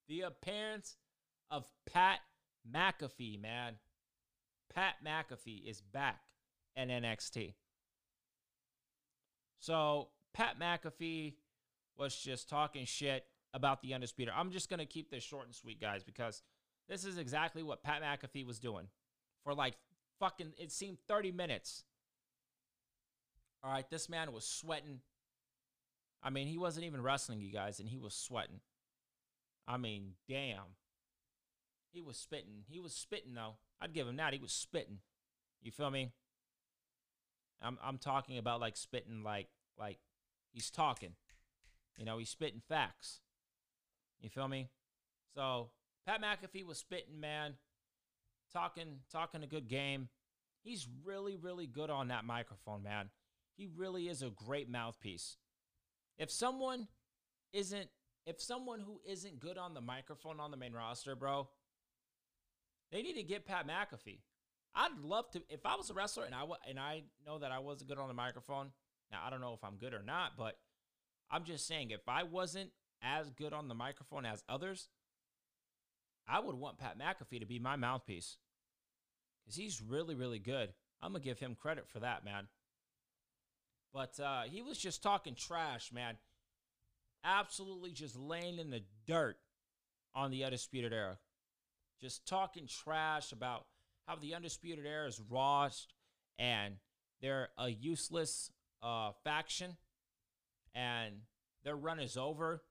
The 0.08 0.22
appearance 0.22 0.98
of 1.50 1.66
Pat 1.92 2.20
McAfee, 2.70 3.42
man. 3.42 3.76
Pat 4.78 4.98
McAfee 5.04 5.68
is 5.68 5.82
back 5.82 6.22
in 6.76 6.90
NXT. 6.90 7.56
So 9.60 10.10
Pat 10.36 10.60
McAfee 10.60 11.34
was 11.98 12.16
just 12.16 12.48
talking 12.48 12.86
shit 12.86 13.26
about 13.56 13.82
the 13.82 13.96
Undisputed. 13.96 14.36
I'm 14.38 14.52
just 14.52 14.70
going 14.70 14.78
to 14.78 14.86
keep 14.86 15.10
this 15.10 15.24
short 15.24 15.48
and 15.48 15.56
sweet, 15.56 15.82
guys, 15.82 16.04
because 16.04 16.44
this 16.88 17.06
is 17.06 17.18
exactly 17.18 17.64
what 17.64 17.82
Pat 17.82 18.04
McAfee 18.04 18.46
was 18.46 18.60
doing 18.60 18.88
for 19.44 19.56
like 19.56 19.74
fucking, 20.20 20.54
it 20.60 20.72
seemed 20.72 21.00
30 21.08 21.32
minutes. 21.32 21.84
All 23.64 23.72
right, 23.72 23.90
this 23.90 24.08
man 24.08 24.32
was 24.32 24.46
sweating. 24.46 25.00
I 26.22 26.30
mean, 26.30 26.46
he 26.46 26.60
wasn't 26.60 26.86
even 26.86 27.02
wrestling, 27.02 27.42
you 27.42 27.52
guys, 27.52 27.80
and 27.80 27.90
he 27.90 27.98
was 27.98 28.14
sweating. 28.14 28.60
I 29.68 29.78
mean, 29.78 30.12
damn. 30.30 30.76
He 31.92 32.00
was 32.00 32.16
spitting. 32.16 32.66
He 32.70 32.80
was 32.80 32.94
spitting, 32.94 33.34
though. 33.34 33.56
I'd 33.82 33.94
give 33.94 34.08
him 34.08 34.18
that. 34.18 34.34
He 34.34 34.40
was 34.40 34.52
spitting. 34.52 35.00
You 35.62 35.72
feel 35.72 35.90
me? 35.90 36.12
I'm 37.62 37.78
I'm 37.84 37.98
talking 37.98 38.38
about 38.38 38.60
like 38.60 38.78
spitting 38.78 39.24
like 39.24 39.48
like 39.78 39.98
he's 40.52 40.70
talking. 40.70 41.14
You 41.98 42.06
know, 42.06 42.18
he's 42.18 42.30
spitting 42.30 42.62
facts. 42.68 43.22
You 44.22 44.30
feel 44.30 44.48
me? 44.48 44.70
So 45.36 45.70
Pat 46.06 46.22
McAfee 46.22 46.66
was 46.66 46.78
spitting, 46.78 47.20
man, 47.20 47.56
talking 48.54 49.00
talking 49.12 49.44
a 49.44 49.48
good 49.48 49.68
game. 49.68 50.10
He's 50.64 50.88
really 51.04 51.36
really 51.36 51.68
good 51.68 51.90
on 51.90 52.10
that 52.10 52.26
microphone, 52.26 52.84
man. 52.84 53.10
He 53.56 53.68
really 53.76 54.08
is 54.08 54.22
a 54.22 54.30
great 54.30 54.70
mouthpiece. 54.70 55.38
If 56.18 56.32
someone 56.32 56.88
isn't 57.54 57.90
if 58.26 58.42
someone 58.42 58.82
who 58.82 59.00
isn't 59.06 59.40
good 59.40 59.58
on 59.58 59.74
the 59.74 59.82
microphone 59.82 60.40
on 60.40 60.52
the 60.52 60.58
main 60.58 60.74
roster, 60.74 61.16
bro, 61.16 61.48
they 62.92 63.02
need 63.02 63.16
to 63.16 63.24
get 63.24 63.46
Pat 63.46 63.68
McAfee. 63.68 64.20
I'd 64.76 65.00
love 65.04 65.30
to 65.32 65.42
if 65.50 65.66
I 65.66 65.76
was 65.76 65.90
a 65.90 65.94
wrestler 65.94 66.26
and 66.26 66.36
I 66.36 66.44
and 66.68 66.80
I 66.80 67.04
know 67.26 67.40
that 67.40 67.52
I 67.52 67.60
wasn't 67.60 67.90
good 67.90 67.98
on 67.98 68.08
the 68.08 68.14
microphone. 68.14 68.72
Now 69.12 69.22
I 69.26 69.30
don't 69.30 69.42
know 69.42 69.54
if 69.54 69.64
I'm 69.64 69.78
good 69.78 69.94
or 69.94 70.04
not, 70.04 70.34
but 70.38 70.58
I'm 71.32 71.44
just 71.44 71.68
saying 71.68 71.92
if 71.92 72.08
I 72.08 72.24
wasn't 72.24 72.70
as 73.02 73.30
good 73.32 73.54
on 73.54 73.68
the 73.68 73.76
microphone 73.76 74.26
as 74.26 74.44
others, 74.48 74.90
I 76.28 76.40
would 76.40 76.56
want 76.56 76.78
Pat 76.78 76.98
McAfee 77.00 77.40
to 77.40 77.46
be 77.46 77.60
my 77.60 77.76
mouthpiece 77.76 78.38
because 79.44 79.58
he's 79.58 79.82
really 79.82 80.16
really 80.16 80.40
good. 80.40 80.74
I'm 81.02 81.12
gonna 81.12 81.24
give 81.24 81.40
him 81.40 81.56
credit 81.56 81.88
for 81.90 82.00
that, 82.00 82.24
man. 82.24 82.48
But 83.94 84.20
uh, 84.20 84.44
he 84.44 84.62
was 84.62 84.78
just 84.78 85.02
talking 85.02 85.34
trash, 85.34 85.92
man. 85.92 86.18
Absolutely 87.24 87.92
just 87.92 88.16
laying 88.16 88.60
in 88.60 88.70
the 88.70 88.84
dirt 89.08 89.38
on 90.14 90.30
the 90.30 90.44
Undisputed 90.44 90.94
Era 90.94 91.18
just 92.02 92.28
talking 92.28 92.68
trash 92.68 93.32
about 93.32 93.66
how 94.08 94.16
the 94.16 94.36
Undisputed 94.36 94.86
Era 94.86 95.08
is 95.08 95.22
lost 95.30 95.94
and 96.40 96.76
they're 97.22 97.50
a 97.58 97.70
useless 97.70 98.52
uh, 98.82 99.12
faction 99.24 99.76
and 100.74 101.16
their 101.64 101.76
run 101.76 102.00
is 102.00 102.16
over 102.18 102.62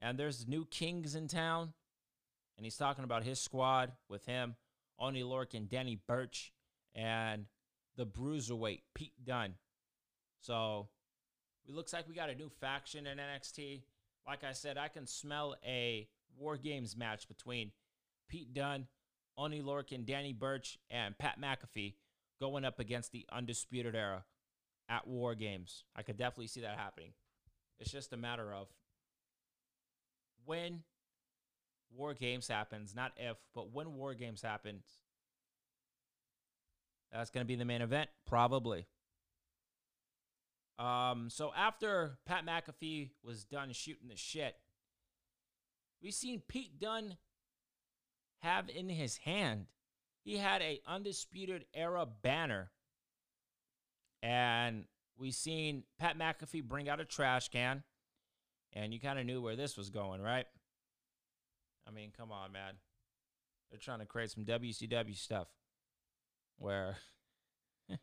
and 0.00 0.18
there's 0.18 0.46
new 0.46 0.66
kings 0.66 1.14
in 1.14 1.28
town. 1.28 1.72
And 2.56 2.64
he's 2.64 2.76
talking 2.76 3.04
about 3.04 3.24
his 3.24 3.40
squad 3.40 3.92
with 4.08 4.26
him, 4.26 4.54
Oney 4.98 5.22
Lorcan, 5.22 5.68
Danny 5.68 5.98
Burch, 6.06 6.52
and 6.94 7.46
the 7.96 8.06
bruiserweight, 8.06 8.82
Pete 8.94 9.24
Dunne. 9.24 9.54
So 10.40 10.88
it 11.66 11.74
looks 11.74 11.92
like 11.92 12.06
we 12.06 12.14
got 12.14 12.30
a 12.30 12.34
new 12.34 12.48
faction 12.60 13.06
in 13.06 13.18
NXT. 13.18 13.82
Like 14.26 14.44
I 14.44 14.52
said, 14.52 14.78
I 14.78 14.88
can 14.88 15.06
smell 15.06 15.56
a 15.66 16.06
War 16.38 16.56
Games 16.56 16.96
match 16.96 17.26
between 17.26 17.72
Pete 18.28 18.54
Dunne, 18.54 18.86
Oney 19.36 19.62
Lorcan, 19.62 20.04
Danny 20.04 20.32
Burch, 20.32 20.78
and 20.90 21.16
Pat 21.18 21.40
McAfee 21.40 21.94
going 22.40 22.64
up 22.64 22.78
against 22.78 23.12
the 23.12 23.26
Undisputed 23.32 23.94
Era 23.94 24.24
at 24.88 25.06
War 25.06 25.34
Games. 25.34 25.84
I 25.96 26.02
could 26.02 26.16
definitely 26.16 26.48
see 26.48 26.60
that 26.60 26.78
happening. 26.78 27.12
It's 27.78 27.90
just 27.90 28.12
a 28.12 28.16
matter 28.16 28.52
of 28.52 28.68
when 30.44 30.82
War 31.96 32.14
Games 32.14 32.48
happens, 32.48 32.94
not 32.94 33.12
if, 33.16 33.36
but 33.54 33.72
when 33.72 33.94
War 33.94 34.14
Games 34.14 34.42
happens. 34.42 34.84
That's 37.12 37.30
going 37.30 37.44
to 37.44 37.48
be 37.48 37.54
the 37.54 37.64
main 37.64 37.82
event, 37.82 38.10
probably. 38.26 38.86
Um, 40.78 41.28
so 41.30 41.52
after 41.56 42.18
Pat 42.26 42.44
McAfee 42.44 43.10
was 43.22 43.44
done 43.44 43.72
shooting 43.72 44.08
the 44.08 44.16
shit, 44.16 44.56
we 46.02 46.10
seen 46.10 46.42
Pete 46.48 46.80
Dunne 46.80 47.16
have 48.44 48.68
in 48.68 48.88
his 48.88 49.16
hand. 49.18 49.66
He 50.22 50.38
had 50.38 50.62
a 50.62 50.80
undisputed 50.86 51.64
era 51.74 52.06
banner. 52.06 52.70
And 54.22 54.84
we 55.18 55.30
seen 55.30 55.84
Pat 55.98 56.18
McAfee 56.18 56.62
bring 56.62 56.88
out 56.88 57.00
a 57.00 57.04
trash 57.04 57.48
can. 57.48 57.82
And 58.72 58.92
you 58.92 59.00
kind 59.00 59.18
of 59.18 59.26
knew 59.26 59.42
where 59.42 59.56
this 59.56 59.76
was 59.76 59.90
going, 59.90 60.20
right? 60.20 60.46
I 61.86 61.90
mean, 61.90 62.10
come 62.16 62.32
on, 62.32 62.52
man. 62.52 62.74
They're 63.70 63.78
trying 63.78 64.00
to 64.00 64.06
create 64.06 64.30
some 64.30 64.44
WCW 64.44 65.16
stuff 65.16 65.48
where 66.58 66.96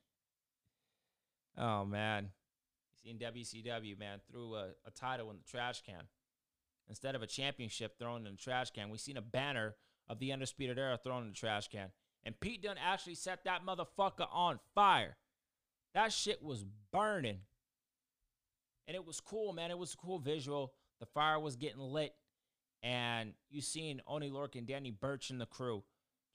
Oh 1.57 1.85
man. 1.85 2.29
You 3.03 3.11
seen 3.11 3.19
WCW, 3.19 3.97
man, 3.97 4.19
threw 4.29 4.55
a, 4.55 4.69
a 4.85 4.91
title 4.91 5.31
in 5.31 5.37
the 5.37 5.43
trash 5.43 5.81
can. 5.83 6.03
Instead 6.87 7.15
of 7.15 7.21
a 7.23 7.27
championship 7.27 7.97
thrown 7.97 8.27
in 8.27 8.33
the 8.33 8.37
trash 8.37 8.71
can, 8.71 8.89
we 8.89 8.97
seen 8.97 9.17
a 9.17 9.21
banner 9.21 9.75
of 10.11 10.19
the 10.19 10.33
Undisputed 10.33 10.77
Era 10.77 10.99
thrown 11.01 11.23
in 11.23 11.29
the 11.29 11.33
trash 11.33 11.69
can. 11.69 11.87
And 12.23 12.37
Pete 12.39 12.63
Dunne 12.63 12.75
actually 12.77 13.15
set 13.15 13.45
that 13.45 13.65
motherfucker 13.65 14.27
on 14.31 14.59
fire. 14.75 15.15
That 15.93 16.11
shit 16.11 16.43
was 16.43 16.65
burning. 16.91 17.39
And 18.87 18.95
it 18.95 19.05
was 19.05 19.21
cool, 19.21 19.53
man. 19.53 19.71
It 19.71 19.77
was 19.77 19.93
a 19.93 19.97
cool 19.97 20.19
visual. 20.19 20.73
The 20.99 21.05
fire 21.05 21.39
was 21.39 21.55
getting 21.55 21.79
lit. 21.79 22.13
And 22.83 23.33
you 23.49 23.61
seen 23.61 24.01
Oney 24.05 24.29
Lorcan, 24.29 24.59
and 24.59 24.67
Danny 24.67 24.91
Burch, 24.91 25.29
and 25.29 25.39
the 25.39 25.45
crew 25.45 25.83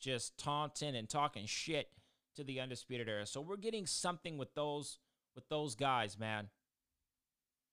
just 0.00 0.38
taunting 0.38 0.96
and 0.96 1.08
talking 1.08 1.46
shit 1.46 1.88
to 2.36 2.44
the 2.44 2.60
Undisputed 2.60 3.08
Era. 3.08 3.26
So 3.26 3.40
we're 3.40 3.56
getting 3.56 3.86
something 3.86 4.38
with 4.38 4.54
those 4.54 4.98
with 5.34 5.48
those 5.48 5.74
guys, 5.74 6.18
man. 6.18 6.48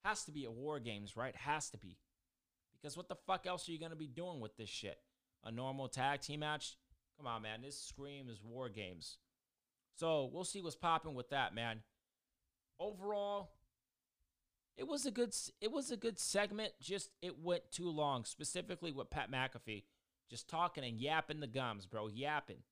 Has 0.04 0.24
to 0.24 0.32
be 0.32 0.44
at 0.44 0.52
War 0.52 0.80
Games, 0.80 1.16
right? 1.16 1.34
Has 1.34 1.70
to 1.70 1.78
be. 1.78 1.96
Because 2.74 2.94
what 2.96 3.08
the 3.08 3.16
fuck 3.26 3.46
else 3.46 3.68
are 3.68 3.72
you 3.72 3.78
going 3.78 3.90
to 3.90 3.96
be 3.96 4.06
doing 4.06 4.40
with 4.40 4.56
this 4.58 4.68
shit? 4.68 4.98
A 5.44 5.50
normal 5.50 5.88
tag 5.88 6.20
team 6.20 6.40
match? 6.40 6.76
Come 7.16 7.26
on, 7.26 7.42
man. 7.42 7.62
This 7.62 7.78
screams 7.78 8.40
War 8.42 8.68
Games. 8.68 9.18
So 9.96 10.30
we'll 10.32 10.44
see 10.44 10.62
what's 10.62 10.74
popping 10.74 11.14
with 11.14 11.30
that, 11.30 11.54
man. 11.54 11.82
Overall, 12.80 13.50
it 14.76 14.88
was 14.88 15.06
a 15.06 15.10
good 15.10 15.34
it 15.60 15.70
was 15.70 15.90
a 15.90 15.96
good 15.96 16.18
segment. 16.18 16.72
Just 16.80 17.10
it 17.22 17.38
went 17.38 17.70
too 17.70 17.90
long, 17.90 18.24
specifically 18.24 18.90
with 18.90 19.10
Pat 19.10 19.30
McAfee. 19.30 19.84
Just 20.28 20.48
talking 20.48 20.84
and 20.84 20.98
yapping 20.98 21.40
the 21.40 21.46
gums, 21.46 21.86
bro. 21.86 22.08
Yapping. 22.08 22.62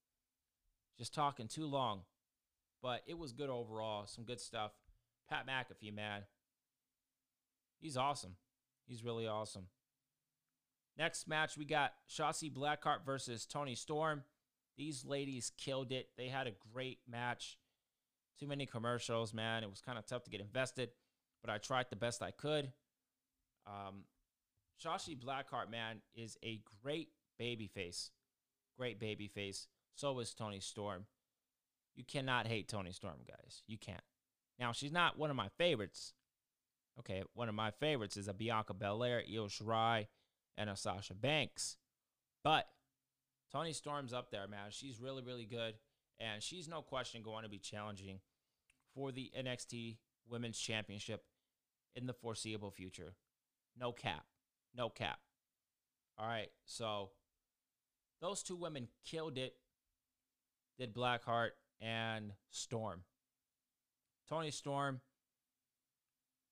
Just 0.99 1.15
talking 1.15 1.47
too 1.47 1.67
long. 1.67 2.03
But 2.83 3.03
it 3.07 3.17
was 3.17 3.33
good 3.33 3.51
overall. 3.51 4.07
Some 4.07 4.25
good 4.25 4.41
stuff. 4.41 4.73
Pat 5.29 5.47
McAfee, 5.47 5.95
man. 5.95 6.23
He's 7.81 7.97
awesome. 7.97 8.37
He's 8.87 9.05
really 9.05 9.27
awesome. 9.27 9.67
Next 10.99 11.27
match, 11.27 11.57
we 11.57 11.65
got 11.65 11.93
Shotzi 12.09 12.53
Blackheart 12.53 13.05
versus 13.05 13.47
Toni 13.47 13.75
Storm. 13.75 14.25
These 14.77 15.05
ladies 15.05 15.53
killed 15.57 15.93
it. 15.93 16.09
They 16.17 16.29
had 16.29 16.47
a 16.47 16.53
great 16.73 16.99
match. 17.09 17.59
Too 18.39 18.47
many 18.47 18.67
commercials, 18.67 19.33
man. 19.33 19.63
It 19.63 19.71
was 19.71 19.81
kind 19.81 19.99
of 19.99 20.07
tough 20.07 20.25
to 20.25 20.31
get 20.31 20.41
invested, 20.41 20.91
but 21.43 21.51
I 21.51 21.59
tried 21.59 21.87
the 21.91 21.97
best 21.97 22.23
I 22.23 22.31
could. 22.31 22.73
Um, 23.67 24.05
Shotzi 24.83 25.19
Blackheart, 25.19 25.71
man, 25.71 26.01
is 26.15 26.37
a 26.43 26.61
great 26.83 27.09
baby 27.39 27.69
face. 27.69 28.11
Great 28.77 28.99
baby 28.99 29.29
face. 29.29 29.69
So 29.95 30.19
is 30.19 30.35
Toni 30.35 30.61
Storm. 30.61 31.07
You 31.95 32.05
cannot 32.05 32.47
hate 32.47 32.69
Toni 32.69 32.93
Storm, 32.93 33.21
guys. 33.29 33.63
You 33.67 33.79
can't. 33.79 34.01
Now, 34.59 34.73
she's 34.73 34.93
not 34.93 35.19
one 35.19 35.31
of 35.31 35.37
my 35.37 35.49
favorites. 35.59 36.15
Okay, 36.99 37.23
one 37.35 37.49
of 37.49 37.55
my 37.55 37.71
favorites 37.71 38.17
is 38.17 38.29
a 38.29 38.35
Bianca 38.35 38.75
Belair, 38.75 39.23
Io 39.31 39.47
Shirai, 39.47 40.07
and 40.57 40.71
a 40.71 40.77
Sasha 40.77 41.15
Banks. 41.15 41.77
But 42.45 42.67
Toni 43.51 43.73
Storm's 43.73 44.13
up 44.13 44.31
there, 44.31 44.49
man. 44.49 44.71
She's 44.71 45.01
really, 45.01 45.23
really 45.23 45.47
good. 45.47 45.75
And 46.21 46.43
she's 46.43 46.69
no 46.69 46.83
question 46.83 47.23
going 47.23 47.43
to 47.45 47.49
be 47.51 47.59
challenging 47.59 48.21
for 48.95 49.13
the 49.13 49.31
NXT 49.39 49.97
Women's 50.29 50.59
Championship 50.59 51.25
in 51.97 52.07
the 52.07 52.13
foreseeable 52.13 52.71
future. 52.71 53.15
No 53.79 53.93
cap. 53.93 54.25
No 54.75 54.89
cap. 54.89 55.19
All 56.19 56.27
right. 56.27 56.49
So 56.65 57.11
those 58.21 58.43
two 58.43 58.57
women 58.57 58.89
killed 59.05 59.39
it. 59.39 59.55
Did 60.79 60.95
Blackheart 60.95 61.51
and 61.81 62.33
Storm. 62.51 63.03
Toni 64.29 64.51
Storm 64.51 65.01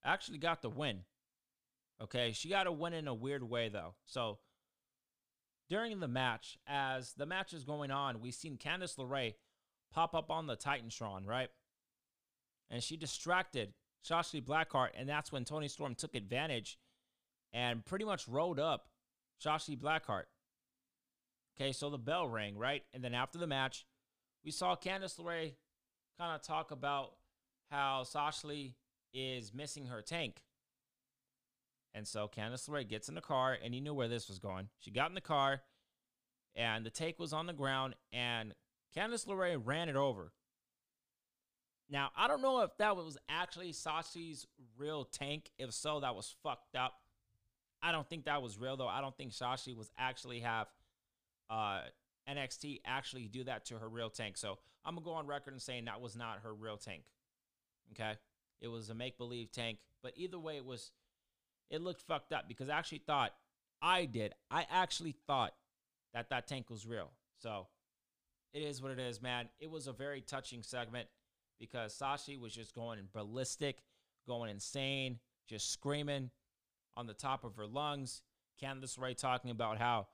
actually 0.04 0.38
got 0.38 0.62
the 0.62 0.68
win. 0.68 1.00
Okay, 2.02 2.32
she 2.32 2.48
got 2.48 2.66
a 2.66 2.72
win 2.72 2.94
in 2.94 3.08
a 3.08 3.14
weird 3.14 3.42
way 3.42 3.68
though. 3.68 3.94
So 4.06 4.38
during 5.68 6.00
the 6.00 6.08
match, 6.08 6.58
as 6.66 7.12
the 7.12 7.26
match 7.26 7.52
is 7.52 7.64
going 7.64 7.90
on, 7.90 8.20
we 8.20 8.30
seen 8.30 8.56
Candice 8.56 8.96
LeRae 8.96 9.34
pop 9.92 10.14
up 10.14 10.30
on 10.30 10.46
the 10.46 10.56
Titantron, 10.56 11.26
right? 11.26 11.48
And 12.70 12.82
she 12.82 12.96
distracted 12.96 13.74
Shotzi 14.08 14.42
Blackheart, 14.42 14.90
and 14.96 15.08
that's 15.08 15.30
when 15.30 15.44
Toni 15.44 15.68
Storm 15.68 15.94
took 15.94 16.14
advantage 16.14 16.78
and 17.52 17.84
pretty 17.84 18.04
much 18.04 18.28
rolled 18.28 18.58
up 18.58 18.88
Shotzi 19.44 19.78
Blackheart. 19.78 20.24
Okay, 21.56 21.72
so 21.72 21.90
the 21.90 21.98
bell 21.98 22.28
rang, 22.28 22.56
right? 22.56 22.82
And 22.94 23.04
then 23.04 23.14
after 23.14 23.38
the 23.38 23.46
match, 23.46 23.86
we 24.44 24.50
saw 24.50 24.74
Candice 24.74 25.18
LeRae 25.18 25.54
kind 26.18 26.34
of 26.34 26.42
talk 26.42 26.70
about 26.70 27.12
how 27.70 28.04
Shotzi 28.04 28.74
is 29.12 29.52
missing 29.52 29.86
her 29.86 30.00
tank. 30.00 30.42
And 31.94 32.06
so 32.06 32.28
Candice 32.28 32.68
LeRae 32.68 32.88
gets 32.88 33.08
in 33.08 33.14
the 33.14 33.20
car, 33.20 33.56
and 33.62 33.74
you 33.74 33.80
knew 33.80 33.94
where 33.94 34.08
this 34.08 34.28
was 34.28 34.38
going. 34.38 34.68
She 34.78 34.90
got 34.90 35.10
in 35.10 35.14
the 35.14 35.20
car, 35.20 35.62
and 36.54 36.86
the 36.86 36.90
tank 36.90 37.18
was 37.18 37.32
on 37.32 37.46
the 37.46 37.52
ground, 37.52 37.94
and 38.12 38.54
Candice 38.96 39.26
LeRae 39.26 39.60
ran 39.62 39.88
it 39.88 39.96
over. 39.96 40.32
Now, 41.90 42.10
I 42.16 42.28
don't 42.28 42.42
know 42.42 42.60
if 42.62 42.70
that 42.78 42.96
was 42.96 43.18
actually 43.28 43.72
Shotzi's 43.72 44.46
real 44.78 45.04
tank. 45.04 45.50
If 45.58 45.72
so, 45.72 46.00
that 46.00 46.14
was 46.14 46.34
fucked 46.42 46.76
up. 46.76 46.94
I 47.82 47.90
don't 47.90 48.08
think 48.08 48.26
that 48.26 48.42
was 48.42 48.58
real, 48.58 48.76
though. 48.76 48.86
I 48.86 49.00
don't 49.00 49.16
think 49.16 49.32
Shotzi 49.32 49.76
was 49.76 49.90
actually 49.98 50.40
have 50.40 50.68
uh, 51.48 51.80
NXT 52.28 52.82
actually 52.84 53.26
do 53.26 53.44
that 53.44 53.64
to 53.66 53.78
her 53.78 53.88
real 53.88 54.10
tank. 54.10 54.36
So 54.36 54.58
I'm 54.84 54.94
going 54.94 55.04
to 55.04 55.10
go 55.10 55.14
on 55.14 55.26
record 55.26 55.52
and 55.52 55.62
saying 55.62 55.86
that 55.86 56.00
was 56.00 56.14
not 56.14 56.40
her 56.44 56.54
real 56.54 56.76
tank. 56.76 57.02
Okay? 57.92 58.12
It 58.60 58.68
was 58.68 58.90
a 58.90 58.94
make 58.94 59.18
believe 59.18 59.50
tank. 59.50 59.78
But 60.02 60.12
either 60.16 60.38
way, 60.38 60.56
it 60.56 60.64
was 60.64 60.92
it 61.70 61.82
looked 61.82 62.02
fucked 62.02 62.32
up 62.32 62.48
because 62.48 62.68
I 62.68 62.78
actually 62.78 63.02
thought 63.06 63.32
I 63.80 64.04
did. 64.04 64.34
I 64.50 64.66
actually 64.70 65.14
thought 65.26 65.54
that 66.12 66.30
that 66.30 66.46
tank 66.46 66.68
was 66.68 66.86
real. 66.86 67.12
So 67.38 67.68
it 68.52 68.60
is 68.60 68.82
what 68.82 68.92
it 68.92 68.98
is, 68.98 69.22
man. 69.22 69.48
It 69.58 69.70
was 69.70 69.86
a 69.86 69.92
very 69.92 70.20
touching 70.20 70.62
segment 70.62 71.08
because 71.58 71.96
Shotzi 71.96 72.38
was 72.38 72.52
just 72.52 72.74
going 72.74 72.98
ballistic, 73.12 73.78
going 74.26 74.50
insane, 74.50 75.18
just 75.48 75.72
screaming 75.72 76.30
on 76.96 77.06
the 77.06 77.14
top 77.14 77.44
of 77.44 77.56
her 77.56 77.66
lungs. 77.66 78.22
Candice 78.62 78.98
Ray 78.98 79.14
talking 79.14 79.50
about 79.50 79.78
how 79.78 80.08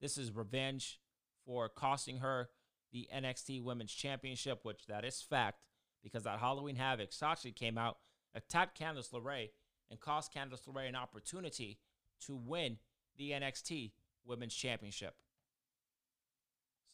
this 0.00 0.16
is 0.16 0.34
revenge 0.34 1.00
for 1.44 1.68
costing 1.68 2.18
her 2.18 2.48
the 2.92 3.08
NXT 3.14 3.62
Women's 3.62 3.92
Championship, 3.92 4.60
which 4.62 4.86
that 4.86 5.04
is 5.04 5.20
fact 5.20 5.64
because 6.02 6.24
that 6.24 6.38
Halloween 6.38 6.76
Havoc, 6.76 7.10
Shotzi 7.10 7.54
came 7.54 7.78
out, 7.78 7.98
attacked 8.34 8.78
Candice 8.78 9.12
LeRae, 9.12 9.50
and 9.92 10.00
cost 10.00 10.34
Candice 10.34 10.66
LeRae 10.66 10.88
an 10.88 10.96
opportunity 10.96 11.78
to 12.26 12.34
win 12.34 12.78
the 13.18 13.30
NXT 13.30 13.92
Women's 14.24 14.54
Championship. 14.54 15.14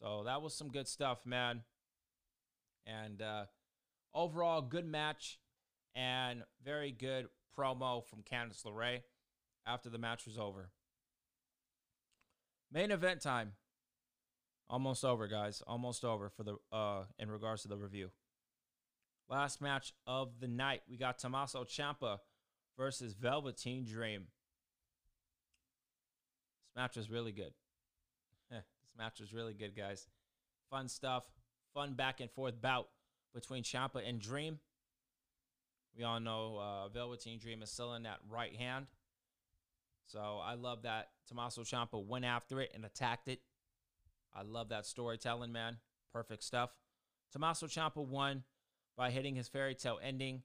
So 0.03 0.25
that 0.25 0.43
was 0.43 0.55
some 0.55 0.69
good 0.69 0.89
stuff, 0.89 1.25
man. 1.25 1.63
And 2.87 3.23
uh, 3.23 3.45
overall, 4.13 4.61
good 4.61 4.85
match 4.85 5.39
and 5.95 6.43
very 6.65 6.91
good 6.91 7.29
promo 7.57 8.05
from 8.05 8.23
Candice 8.23 8.65
LeRae 8.65 9.03
after 9.65 9.89
the 9.89 9.99
match 9.99 10.27
was 10.27 10.37
over. 10.37 10.71
Main 12.73 12.91
event 12.91 13.21
time. 13.21 13.53
Almost 14.69 15.05
over, 15.05 15.29
guys. 15.29 15.63
Almost 15.67 16.05
over 16.05 16.29
for 16.29 16.43
the 16.43 16.57
uh 16.71 17.05
in 17.19 17.31
regards 17.31 17.63
to 17.63 17.69
the 17.69 17.77
review. 17.77 18.11
Last 19.29 19.61
match 19.63 19.95
of 20.07 20.41
the 20.41 20.49
night, 20.49 20.83
we 20.89 20.97
got 20.97 21.19
Tommaso 21.19 21.65
Ciampa 21.65 22.19
versus 22.79 23.13
Velveteen 23.13 23.85
Dream. 23.85 24.29
This 26.65 26.77
match 26.77 26.97
was 26.97 27.11
really 27.11 27.33
good. 27.33 27.53
this 28.51 28.63
match 28.97 29.21
was 29.21 29.35
really 29.35 29.53
good, 29.53 29.77
guys. 29.77 30.07
Fun 30.71 30.89
stuff. 30.89 31.25
Fun 31.75 31.95
back 31.95 32.21
and 32.21 32.31
forth 32.31 32.61
bout 32.61 32.89
between 33.35 33.65
Ciampa 33.65 34.09
and 34.09 34.21
Dream. 34.21 34.61
We 35.97 36.05
all 36.05 36.21
know 36.21 36.59
uh, 36.59 36.89
Velveteen 36.89 37.39
Dream 37.39 37.63
is 37.63 37.71
still 37.71 37.95
in 37.95 38.05
that 38.05 38.19
right 38.31 38.55
hand. 38.55 38.87
So 40.07 40.41
I 40.43 40.55
love 40.55 40.83
that 40.83 41.09
Tommaso 41.27 41.63
Ciampa 41.63 42.03
went 42.03 42.25
after 42.25 42.61
it 42.61 42.71
and 42.75 42.85
attacked 42.85 43.29
it. 43.29 43.41
I 44.35 44.43
love 44.43 44.69
that 44.71 44.87
storytelling, 44.87 45.53
man. 45.53 45.79
Perfect 46.15 46.45
stuff. 46.45 46.71
Tommaso 47.33 47.67
Ciampa 47.67 48.07
won 48.07 48.45
by 48.97 49.11
hitting 49.11 49.35
his 49.35 49.49
fairy 49.49 49.75
tale 49.75 49.99
ending 50.03 50.43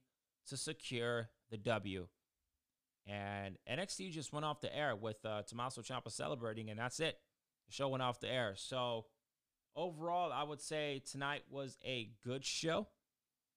to 0.48 0.58
secure 0.58 1.30
the 1.50 1.58
W. 1.58 2.08
And 3.06 3.58
NXT 3.70 4.12
just 4.12 4.32
went 4.32 4.46
off 4.46 4.62
the 4.62 4.76
air 4.76 4.96
with 4.96 5.18
uh, 5.26 5.44
Tommaso 5.44 5.82
Ciampa 5.82 6.12
celebrating, 6.12 6.70
and 6.70 6.80
that's 6.80 7.00
it. 7.00 7.18
The 7.68 7.74
show 7.74 7.90
went 7.90 8.04
off 8.04 8.20
the 8.20 8.32
air. 8.32 8.54
So 8.56 9.06
overall, 9.76 10.32
I 10.32 10.44
would 10.44 10.62
say 10.62 11.02
tonight 11.10 11.44
was 11.50 11.78
a 11.84 12.12
good 12.24 12.46
show. 12.46 12.88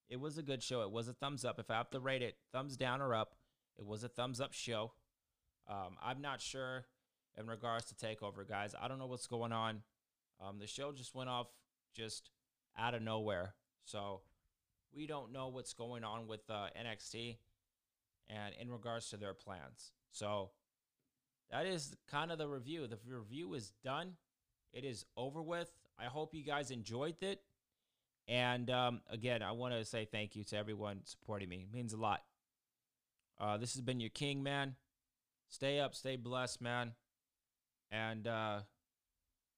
It 0.08 0.20
was 0.20 0.38
a 0.38 0.42
good 0.42 0.62
show. 0.62 0.82
It 0.82 0.90
was 0.90 1.08
a 1.08 1.12
thumbs 1.12 1.44
up. 1.44 1.58
If 1.58 1.70
I 1.70 1.74
have 1.74 1.90
to 1.90 2.00
rate 2.00 2.22
it, 2.22 2.36
thumbs 2.52 2.76
down 2.76 3.00
or 3.00 3.14
up, 3.14 3.36
it 3.78 3.86
was 3.86 4.04
a 4.04 4.08
thumbs 4.08 4.40
up 4.40 4.52
show. 4.52 4.92
Um, 5.68 5.96
I'm 6.02 6.20
not 6.20 6.40
sure 6.40 6.86
in 7.36 7.46
regards 7.46 7.86
to 7.86 7.94
Takeover, 7.94 8.48
guys. 8.48 8.74
I 8.80 8.88
don't 8.88 8.98
know 8.98 9.06
what's 9.06 9.26
going 9.26 9.52
on. 9.52 9.82
Um, 10.40 10.58
the 10.58 10.66
show 10.66 10.92
just 10.92 11.14
went 11.14 11.28
off 11.28 11.48
just 11.94 12.30
out 12.78 12.94
of 12.94 13.02
nowhere. 13.02 13.54
So 13.84 14.20
we 14.92 15.06
don't 15.06 15.32
know 15.32 15.48
what's 15.48 15.72
going 15.72 16.04
on 16.04 16.26
with 16.26 16.48
uh, 16.48 16.68
NXT 16.80 17.36
and 18.28 18.54
in 18.60 18.70
regards 18.70 19.08
to 19.10 19.16
their 19.16 19.34
plans. 19.34 19.92
So 20.12 20.50
that 21.50 21.66
is 21.66 21.96
kind 22.10 22.30
of 22.32 22.38
the 22.38 22.48
review. 22.48 22.86
The 22.86 22.98
review 23.08 23.54
is 23.54 23.72
done. 23.84 24.12
It 24.72 24.84
is 24.84 25.04
over 25.16 25.42
with. 25.42 25.70
I 25.98 26.06
hope 26.06 26.34
you 26.34 26.42
guys 26.42 26.70
enjoyed 26.70 27.22
it. 27.22 27.40
And 28.28 28.68
um, 28.70 29.00
again, 29.08 29.42
I 29.42 29.52
want 29.52 29.74
to 29.74 29.84
say 29.84 30.04
thank 30.04 30.34
you 30.34 30.44
to 30.44 30.56
everyone 30.56 31.00
supporting 31.04 31.48
me. 31.48 31.66
It 31.68 31.72
means 31.72 31.92
a 31.92 31.96
lot. 31.96 32.22
Uh, 33.38 33.56
this 33.56 33.74
has 33.74 33.82
been 33.82 34.00
your 34.00 34.10
king, 34.10 34.42
man. 34.42 34.74
Stay 35.48 35.78
up, 35.78 35.94
stay 35.94 36.16
blessed, 36.16 36.60
man. 36.60 36.92
And 37.90 38.26
uh, 38.26 38.60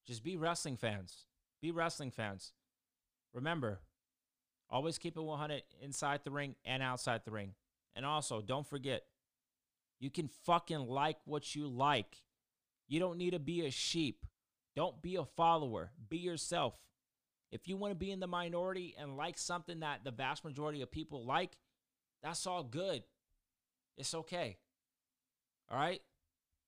just 0.07 0.23
be 0.23 0.37
wrestling 0.37 0.77
fans. 0.77 1.25
Be 1.63 1.71
wrestling 1.71 2.11
fans. 2.11 2.53
Remember, 3.33 3.81
always 4.69 4.99
keep 4.99 5.17
it 5.17 5.23
100 5.23 5.63
inside 5.83 6.21
the 6.25 6.31
ring 6.31 6.55
and 6.65 6.83
outside 6.83 7.23
the 7.25 7.31
ring. 7.31 7.55
And 7.99 8.07
also, 8.07 8.41
don't 8.41 8.65
forget, 8.65 9.03
you 9.99 10.09
can 10.09 10.31
fucking 10.47 10.87
like 10.87 11.17
what 11.25 11.57
you 11.57 11.67
like. 11.67 12.23
You 12.87 13.01
don't 13.01 13.19
need 13.19 13.33
to 13.33 13.41
be 13.41 13.67
a 13.67 13.73
sheep. 13.73 14.25
Don't 14.77 15.03
be 15.03 15.17
a 15.17 15.25
follower. 15.25 15.91
Be 16.09 16.19
yourself. 16.19 16.75
If 17.51 17.67
you 17.67 17.77
want 17.77 17.91
to 17.91 17.99
be 17.99 18.13
in 18.13 18.21
the 18.21 18.29
minority 18.29 18.95
and 18.97 19.17
like 19.17 19.37
something 19.37 19.81
that 19.81 20.05
the 20.05 20.13
vast 20.13 20.45
majority 20.45 20.81
of 20.81 20.93
people 20.93 21.27
like, 21.27 21.59
that's 22.23 22.47
all 22.47 22.63
good. 22.63 23.03
It's 23.97 24.15
okay. 24.15 24.59
All 25.69 25.77
right? 25.77 26.01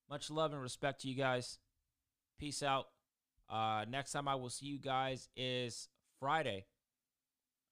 Much 0.09 0.29
love 0.29 0.51
and 0.51 0.61
respect 0.61 0.99
to 1.03 1.07
you 1.07 1.15
guys. 1.15 1.59
Peace 2.39 2.61
out. 2.61 2.87
Uh, 3.49 3.85
next 3.89 4.11
time 4.11 4.27
I 4.27 4.35
will 4.35 4.49
see 4.49 4.65
you 4.65 4.79
guys 4.79 5.29
is 5.37 5.87
Friday 6.19 6.65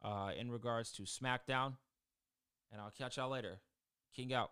uh, 0.01 0.31
in 0.39 0.49
regards 0.49 0.93
to 0.93 1.01
SmackDown 1.01 1.73
and 2.71 2.81
I'll 2.81 2.91
catch 2.91 3.17
y'all 3.17 3.29
later. 3.29 3.59
King 4.15 4.33
out. 4.33 4.51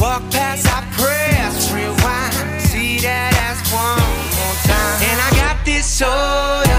Walk 0.00 0.22
past 0.30 0.66
rewind, 1.72 2.62
see 2.62 2.98
that 2.98 3.32
as 3.48 3.58
one 3.72 4.00
more 4.36 4.56
time. 4.64 5.02
And 5.08 5.20
I 5.20 5.30
got 5.36 5.64
this 5.64 5.86
soul. 5.86 6.69